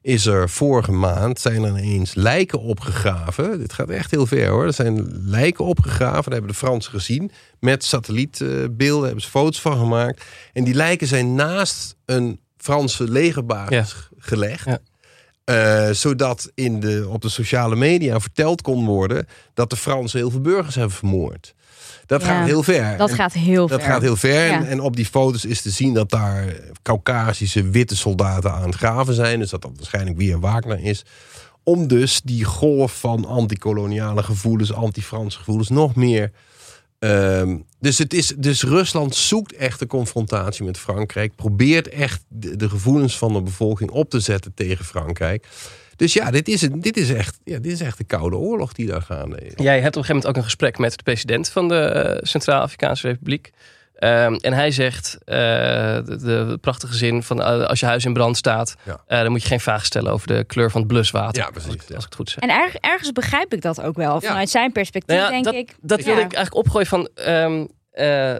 [0.03, 3.59] is er vorige maand zijn er ineens lijken opgegraven.
[3.59, 4.65] Dit gaat echt heel ver hoor.
[4.65, 6.23] Er zijn lijken opgegraven.
[6.23, 7.31] Daar hebben de Fransen gezien.
[7.59, 10.23] Met satellietbeelden hebben ze foto's van gemaakt.
[10.53, 14.65] En die lijken zijn naast een Franse legerbasis gelegd.
[14.65, 14.79] Ja.
[15.43, 20.31] Eh, zodat in de, op de sociale media verteld kon worden dat de Fransen heel
[20.31, 21.53] veel burgers hebben vermoord.
[22.05, 22.97] Dat Ja, gaat heel ver.
[22.97, 23.89] Dat En- gaat heel dat ver.
[23.91, 24.51] gaat heel ver.
[24.51, 24.65] En, Ja.
[24.67, 29.13] en op die foto's is te zien dat daar Caucasische witte soldaten aan het graven
[29.13, 29.39] zijn.
[29.39, 31.05] Dus dat dat waarschijnlijk weer Wagner is.
[31.63, 36.31] Om dus die golf van antikoloniale gevoelens, anti-Franse gevoelens nog meer.
[36.99, 41.35] ehm, dus, het is, dus Rusland zoekt echt de confrontatie met Frankrijk.
[41.35, 45.47] Probeert echt de, de gevoelens van de bevolking op te zetten tegen Frankrijk.
[46.03, 48.73] Dus ja, dit is, een, dit is, echt, ja, dit is echt de koude oorlog
[48.73, 49.51] die daar gaande is.
[49.55, 52.17] Jij hebt op een gegeven moment ook een gesprek met de president van de eh,
[52.21, 53.51] Centraal-Afrikaanse Republiek.
[53.95, 55.35] Ehm, en hij zegt eh,
[56.05, 59.03] de, de prachtige zin van eh, als je huis in brand staat, Ja.
[59.07, 61.43] eh, dan moet je geen vragen stellen over de kleur van het bluswater.
[61.43, 61.95] Ja, precies, Als ik, ja.
[61.95, 62.43] als ik het goed zeg.
[62.43, 64.13] En erg, ergens begrijp ik dat ook wel.
[64.21, 64.27] Ja.
[64.27, 65.75] Vanuit zijn perspectief Nou ja, denk dat, ik.
[65.81, 66.05] dat ja.
[66.05, 67.09] wilde ik eigenlijk opgooien van.
[67.15, 68.35] ehm, eh,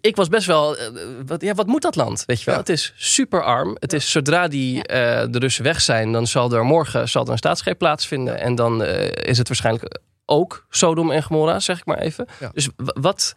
[0.00, 0.76] ik was best wel.
[0.76, 0.86] eh,
[1.26, 2.22] wat, ja, wat moet dat land?
[2.26, 2.54] Weet je wel?
[2.54, 2.60] Ja.
[2.60, 3.76] Het is super arm.
[3.78, 7.30] Het is zodra die, eh, de Russen weg zijn, dan zal er morgen zal er
[7.30, 8.40] een staatsgreep plaatsvinden.
[8.40, 12.26] En dan eh, is het waarschijnlijk ook Sodom en Gomorra, zeg ik maar even.
[12.52, 13.32] Dus wat.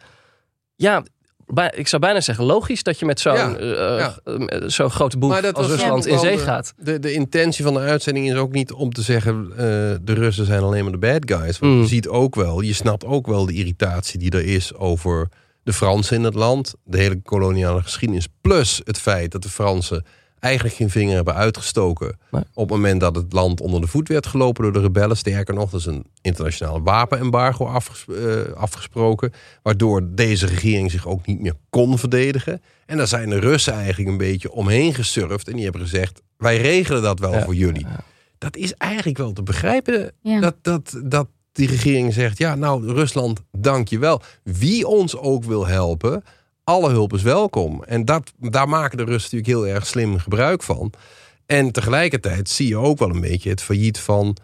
[0.76, 1.02] Ja,
[1.76, 3.54] ik zou bijna zeggen logisch dat je met zo'n Ja,
[3.98, 4.14] ja.
[4.68, 6.72] zo'n grote boef dat als Rusland in zee gaat.
[6.76, 9.48] De, de intentie van de uitzending is ook niet om te zeggen...
[10.04, 11.58] de Russen zijn alleen maar de bad guys.
[11.58, 11.80] Want Mm.
[11.80, 14.74] je ziet ook wel, je snapt ook wel de irritatie die er is...
[14.74, 15.28] over
[15.62, 16.74] de Fransen in het land.
[16.84, 18.26] De hele koloniale geschiedenis.
[18.40, 20.04] Plus het feit dat de Fransen
[20.38, 22.18] eigenlijk geen vinger hebben uitgestoken...
[22.30, 22.42] Nee.
[22.54, 25.16] op het moment dat het land onder de voet werd gelopen door de rebellen.
[25.16, 29.32] Sterker nog, er is een internationaal wapenembargo afges- eh, afgesproken...
[29.62, 32.62] waardoor deze regering zich ook niet meer kon verdedigen.
[32.86, 35.48] En daar zijn de Russen eigenlijk een beetje omheen gesurfd...
[35.48, 37.44] en die hebben gezegd, wij regelen dat wel Ja.
[37.44, 37.86] voor jullie.
[38.38, 40.40] Dat is eigenlijk wel te begrijpen Ja.
[40.40, 42.38] dat, dat, dat die regering zegt...
[42.38, 44.22] ja, nou, Rusland, dank je wel.
[44.42, 46.22] Wie ons ook wil helpen,
[46.64, 47.82] alle hulp is welkom.
[47.84, 50.92] En dat, daar maken de Russen natuurlijk heel erg slim gebruik van.
[51.46, 54.36] En tegelijkertijd zie je ook wel een beetje het failliet van...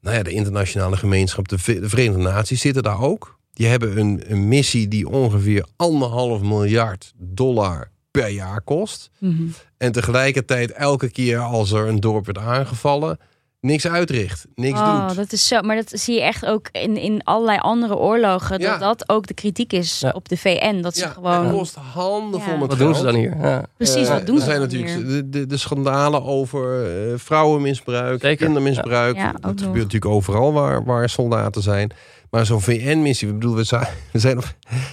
[0.00, 3.38] Nou ja, de internationale gemeenschap, de, Ve- de Verenigde Naties zitten daar ook.
[3.52, 9.10] Die hebben een, een missie die ongeveer anderhalf miljard dollar per jaar kost.
[9.18, 9.42] Mhm.
[9.76, 13.18] En tegelijkertijd elke keer als er een dorp werd aangevallen...
[13.64, 15.16] niks uitricht, niks Oh, doet.
[15.16, 15.60] dat is zo.
[15.60, 18.60] Maar dat zie je echt ook in, in allerlei andere oorlogen.
[18.60, 18.70] Ja.
[18.70, 20.10] Dat dat ook de kritiek is Ja.
[20.10, 20.80] op de VN.
[20.80, 21.44] Dat ze Ja, gewoon.
[21.46, 22.58] het kost handenvol Ja.
[22.58, 23.36] met Wat doen ze dan hier?
[23.40, 23.64] Ja.
[23.76, 25.06] Precies, Eh, wat doen er ze zijn dan natuurlijk hier?
[25.06, 29.16] de, de, de schandalen over eh, vrouwenmisbruik, Zeker, kindermisbruik.
[29.16, 29.22] ja.
[29.22, 29.60] Ja, ook dat nog.
[29.64, 31.90] gebeurt natuurlijk overal waar, waar soldaten zijn.
[32.30, 34.44] Maar zo'n VN-missie, ik bedoel, we zijn, we zijn op,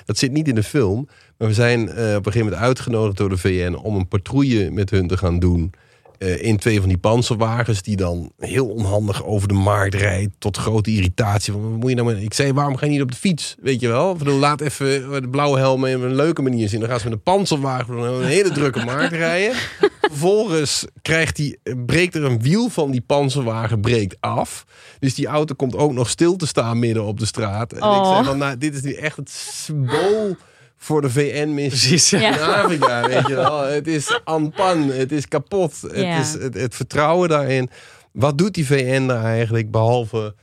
[0.06, 1.08] dat zit niet in de film.
[1.38, 4.72] Maar we zijn eh, op een gegeven moment uitgenodigd door de VN om een patrouille
[4.72, 5.72] met hun te gaan doen.
[6.22, 10.32] Eh, in twee van die panzerwagens die dan heel onhandig over de markt rijdt.
[10.40, 11.54] Tot grote irritatie.
[11.54, 12.24] Van, wat moet je nou met...
[12.24, 13.56] Ik zei, waarom ga je niet op de fiets?
[13.62, 14.18] Weet je wel?
[14.24, 16.80] Laat even de blauwe helm op een leuke manier zien.
[16.80, 19.56] Dan gaan ze met een panzerwagen door een hele drukke markt rijden.
[20.02, 24.66] Vervolgens krijgt die, breekt er een wiel van die panzerwagen breekt af.
[25.00, 27.72] Dus die auto komt ook nog stil te staan midden op de straat.
[27.72, 28.12] En ik Oh.
[28.14, 30.36] zei van, nou, dit is nu echt het symbool
[30.84, 31.10] voor de.
[31.14, 32.20] Ja.
[32.20, 32.34] Ja.
[32.36, 33.62] in Afrika, weet je wel.
[33.62, 35.82] Het is anpan, het is kapot.
[35.82, 36.20] Het Ja.
[36.20, 37.70] is het, het vertrouwen daarin.
[38.12, 40.36] Wat doet die VN daar eigenlijk, behalve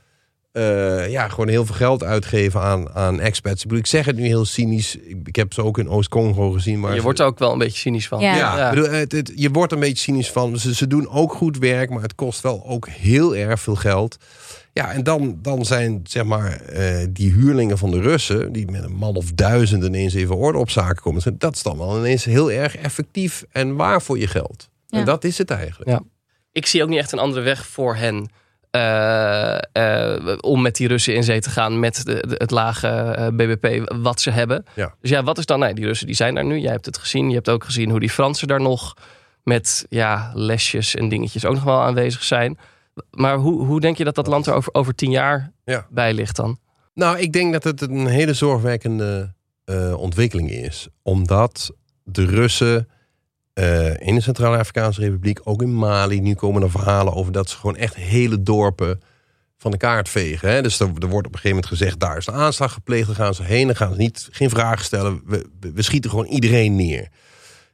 [0.51, 3.55] eh, ja, gewoon heel veel geld uitgeven aan, aan expats?
[3.61, 4.95] Ik, bedoel, ik zeg het nu heel cynisch.
[4.95, 6.79] Ik, ik heb ze ook in Oost-Congo gezien.
[6.79, 8.19] Maar Je ze- wordt er ook wel een beetje cynisch van.
[8.19, 8.35] Ja.
[8.35, 8.69] ja, Ja.
[8.69, 10.57] ik bedoel, het, het- je wordt een beetje cynisch van.
[10.59, 14.17] Ze, ze doen ook goed werk, maar het kost wel ook heel erg veel geld.
[14.79, 18.83] Ja, en dan, dan zijn zeg maar eh, die huurlingen van de Russen, die met
[18.83, 21.21] een man of duizend ineens even orde op zaken komen.
[21.37, 24.69] Dat is dan wel ineens heel erg effectief en waar voor je geld.
[24.87, 24.99] Ja.
[24.99, 25.89] En dat is het eigenlijk.
[25.89, 26.01] Ja.
[26.51, 28.29] Ik zie ook niet echt een andere weg voor hen.
[28.71, 32.87] eh, eh, om met die Russen in zee te gaan met de, de- het lage
[32.87, 34.65] eh, BBP wat ze hebben.
[34.75, 34.93] Ja.
[35.01, 35.59] Dus ja, wat is dan?
[35.59, 36.57] Nee, die Russen die zijn daar nu.
[36.59, 37.29] Jij hebt het gezien.
[37.29, 38.93] Je hebt ook gezien hoe die Fransen daar nog
[39.43, 42.57] met ja, lesjes en dingetjes ook nog wel aanwezig zijn.
[43.11, 45.87] Maar hoe, hoe denk je dat dat land er over, over tien jaar Ja.
[45.89, 46.59] bij ligt dan?
[46.93, 49.33] Nou, ik denk dat het een hele zorgwekkende
[49.65, 50.87] eh, ontwikkeling is.
[51.01, 51.71] Omdat
[52.03, 52.87] de Russen
[53.53, 57.55] eh, in de Centraal-Afrikaanse Republiek, ook in Mali, nu komen er verhalen over dat ze
[57.57, 58.99] gewoon echt hele dorpen
[59.57, 60.49] van de kaart vegen.
[60.49, 60.61] Hè?
[60.61, 63.15] Dus er, er wordt op een gegeven moment gezegd, daar is een aanslag gepleegd, dan
[63.15, 65.21] gaan ze heen, dan gaan ze niet, geen vragen stellen.
[65.25, 67.07] We, we- we schieten gewoon iedereen neer.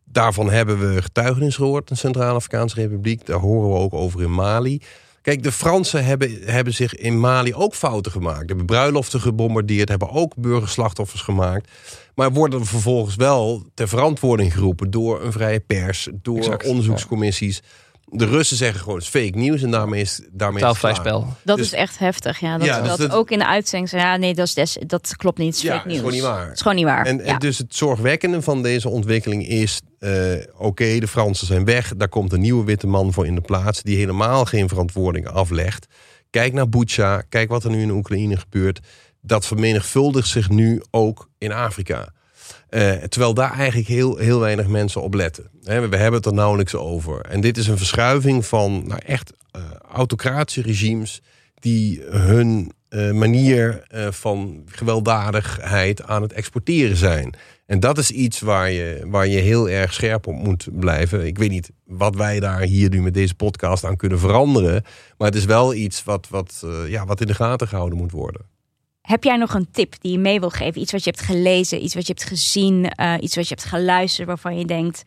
[0.03, 3.25] Daarvan hebben we getuigenis gehoord in de Centraal-Afrikaanse Republiek.
[3.25, 4.81] Daar horen we ook over in Mali.
[5.25, 8.47] Kijk, de Fransen hebben, hebben zich in Mali ook fouten gemaakt.
[8.47, 11.71] Hebben bruiloften gebombardeerd, hebben ook burgerslachtoffers gemaakt.
[12.15, 17.61] Maar worden vervolgens wel ter verantwoording geroepen door een vrije pers, door Exact, onderzoekscommissies.
[18.07, 20.93] De Russen zeggen gewoon het is fake nieuws en daarmee is, daarmee is het Taalvrij
[21.05, 21.27] spel.
[21.43, 22.39] Dat Dus- is echt heftig.
[22.39, 23.89] Ja, dat, Ja, dus dat dat- ook in de uitzending.
[23.89, 25.47] zei, Ja, nee, dat, is des, dat klopt niet.
[25.47, 25.97] Het is Ja, fake is nieuws.
[25.99, 26.45] gewoon niet waar.
[26.45, 27.05] Het is gewoon niet waar.
[27.05, 27.23] En, ja.
[27.23, 29.81] en dus het zorgwekkende van deze ontwikkeling is...
[29.99, 30.11] eh,
[30.57, 31.93] oké, de Fransen zijn weg.
[31.97, 33.81] Daar komt een nieuwe witte man voor in de plaats...
[33.81, 35.85] die helemaal geen verantwoording aflegt.
[36.29, 37.21] Kijk naar Bucha.
[37.29, 38.79] Kijk wat er nu in Oekraïne gebeurt.
[39.21, 42.13] Dat vermenigvuldigt zich nu ook in Afrika.
[42.75, 45.49] Eh, terwijl daar eigenlijk heel, heel weinig mensen op letten.
[45.61, 47.21] We hebben het er nauwelijks over.
[47.21, 49.61] En dit is een verschuiving van nou, echt eh,
[49.91, 51.21] autocratische regimes...
[51.53, 57.35] die hun eh, manier van gewelddadigheid aan het exporteren zijn.
[57.65, 61.25] En dat is iets waar je, waar je heel erg scherp op moet blijven.
[61.25, 64.83] Ik weet niet wat wij daar hier nu met deze podcast aan kunnen veranderen.
[65.17, 68.41] Maar het is wel iets wat, wat, ja, wat in de gaten gehouden moet worden.
[69.05, 70.81] Heb jij nog een tip die je mee wil geven?
[70.81, 73.67] Iets wat je hebt gelezen, iets wat je hebt gezien, eh, iets wat je hebt
[73.67, 75.03] geluisterd waarvan je denkt.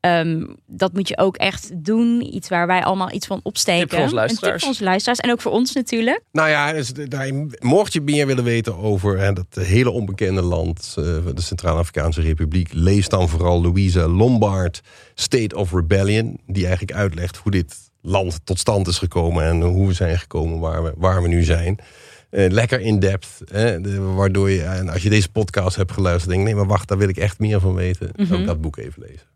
[0.00, 2.34] ehm, dat moet je ook echt doen.
[2.34, 3.88] Iets waar wij allemaal iets van opsteken.
[3.88, 4.60] Tip voor onze Een tip luisteraars.
[4.60, 5.18] voor onze luisteraars.
[5.20, 6.20] En ook voor ons natuurlijk.
[6.32, 6.92] Nou ja, dus,
[7.58, 11.04] mocht je meer willen weten over hè, dat hele onbekende land, eh,
[11.34, 14.80] de Centraal-Afrikaanse Republiek, lees dan vooral Louisa Lombard,
[15.14, 19.86] State of Rebellion, die eigenlijk uitlegt hoe dit land tot stand is gekomen en hoe
[19.86, 21.78] we zijn gekomen waar we, waar we nu zijn.
[22.30, 26.30] Eh, lekker in depth, hè, de- waardoor je, en als je deze podcast hebt geluisterd,
[26.30, 28.10] denk nee, maar wacht, daar wil ik echt meer van weten.
[28.32, 29.26] Ook dat boek even lezen.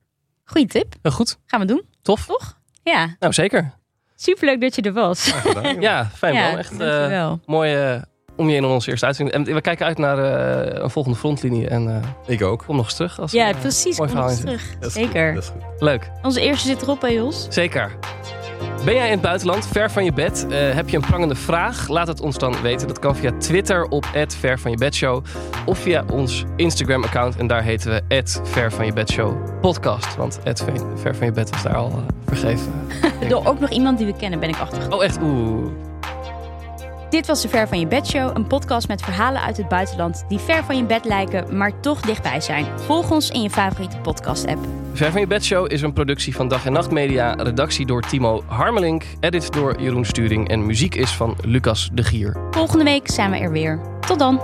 [0.45, 0.95] Goeie tip.
[1.03, 1.83] Goed, Gaan we doen.
[2.03, 2.27] tof.
[2.27, 2.59] Toch?
[2.83, 3.17] Ja.
[3.19, 3.73] Nou, zeker.
[4.17, 5.33] Superleuk dat je er was.
[5.33, 5.81] Gedaan.
[5.81, 6.59] Ja, fijn ja, man.
[6.59, 7.41] Echt eh, dankjewel.
[7.47, 8.03] mooi eh,
[8.37, 9.37] om je in onze eerste uitzending.
[9.49, 11.69] En we kijken uit naar eh, een volgende frontlinie.
[11.69, 12.65] En eh, Ik ook.
[12.67, 13.21] kom nog eens terug.
[13.21, 13.99] Als, Ja, eh, precies.
[13.99, 14.63] mooi Kom nog eens terug.
[14.81, 15.43] Zeker.
[15.43, 15.53] goed.
[15.79, 16.11] Leuk.
[16.23, 17.47] Onze eerste zit erop, hè Jos?
[17.51, 17.93] Zeker.
[18.85, 20.47] Ben jij in het buitenland, ver van je bed?
[20.51, 21.89] Eh, heb je een prangende vraag?
[21.89, 22.89] Laat het ons dan weten.
[22.89, 24.07] Dat kan via Twitter op
[24.39, 25.25] ver van je bedshow.
[25.67, 27.37] Of via ons Instagram-account.
[27.37, 28.03] En daar heten we
[28.45, 30.17] ver van je bedshow podcast.
[30.17, 30.41] Want
[30.95, 31.97] ver van je bed is daar al eh,
[32.27, 32.73] vergeven.
[33.29, 34.99] Door ook nog iemand die we kennen, ben ik achtergekomen.
[34.99, 35.19] Oh, echt?
[35.23, 35.94] Oeh.
[37.15, 40.25] Dit was de Ver van je bed show, een podcast met verhalen uit het buitenland
[40.29, 42.67] die ver van je bed lijken, maar toch dichtbij zijn.
[42.77, 44.67] Volg ons in je favoriete podcast-app.
[44.93, 47.33] Ver van je bedshow is een productie van Dag en Nacht Media.
[47.33, 49.05] Redactie door Timo Harmelink.
[49.21, 50.49] Edit door Jeroen Sturing.
[50.49, 52.37] En muziek is van Lucas de Gier.
[52.51, 53.81] Volgende week zijn we er weer.
[54.01, 54.41] Tot dan!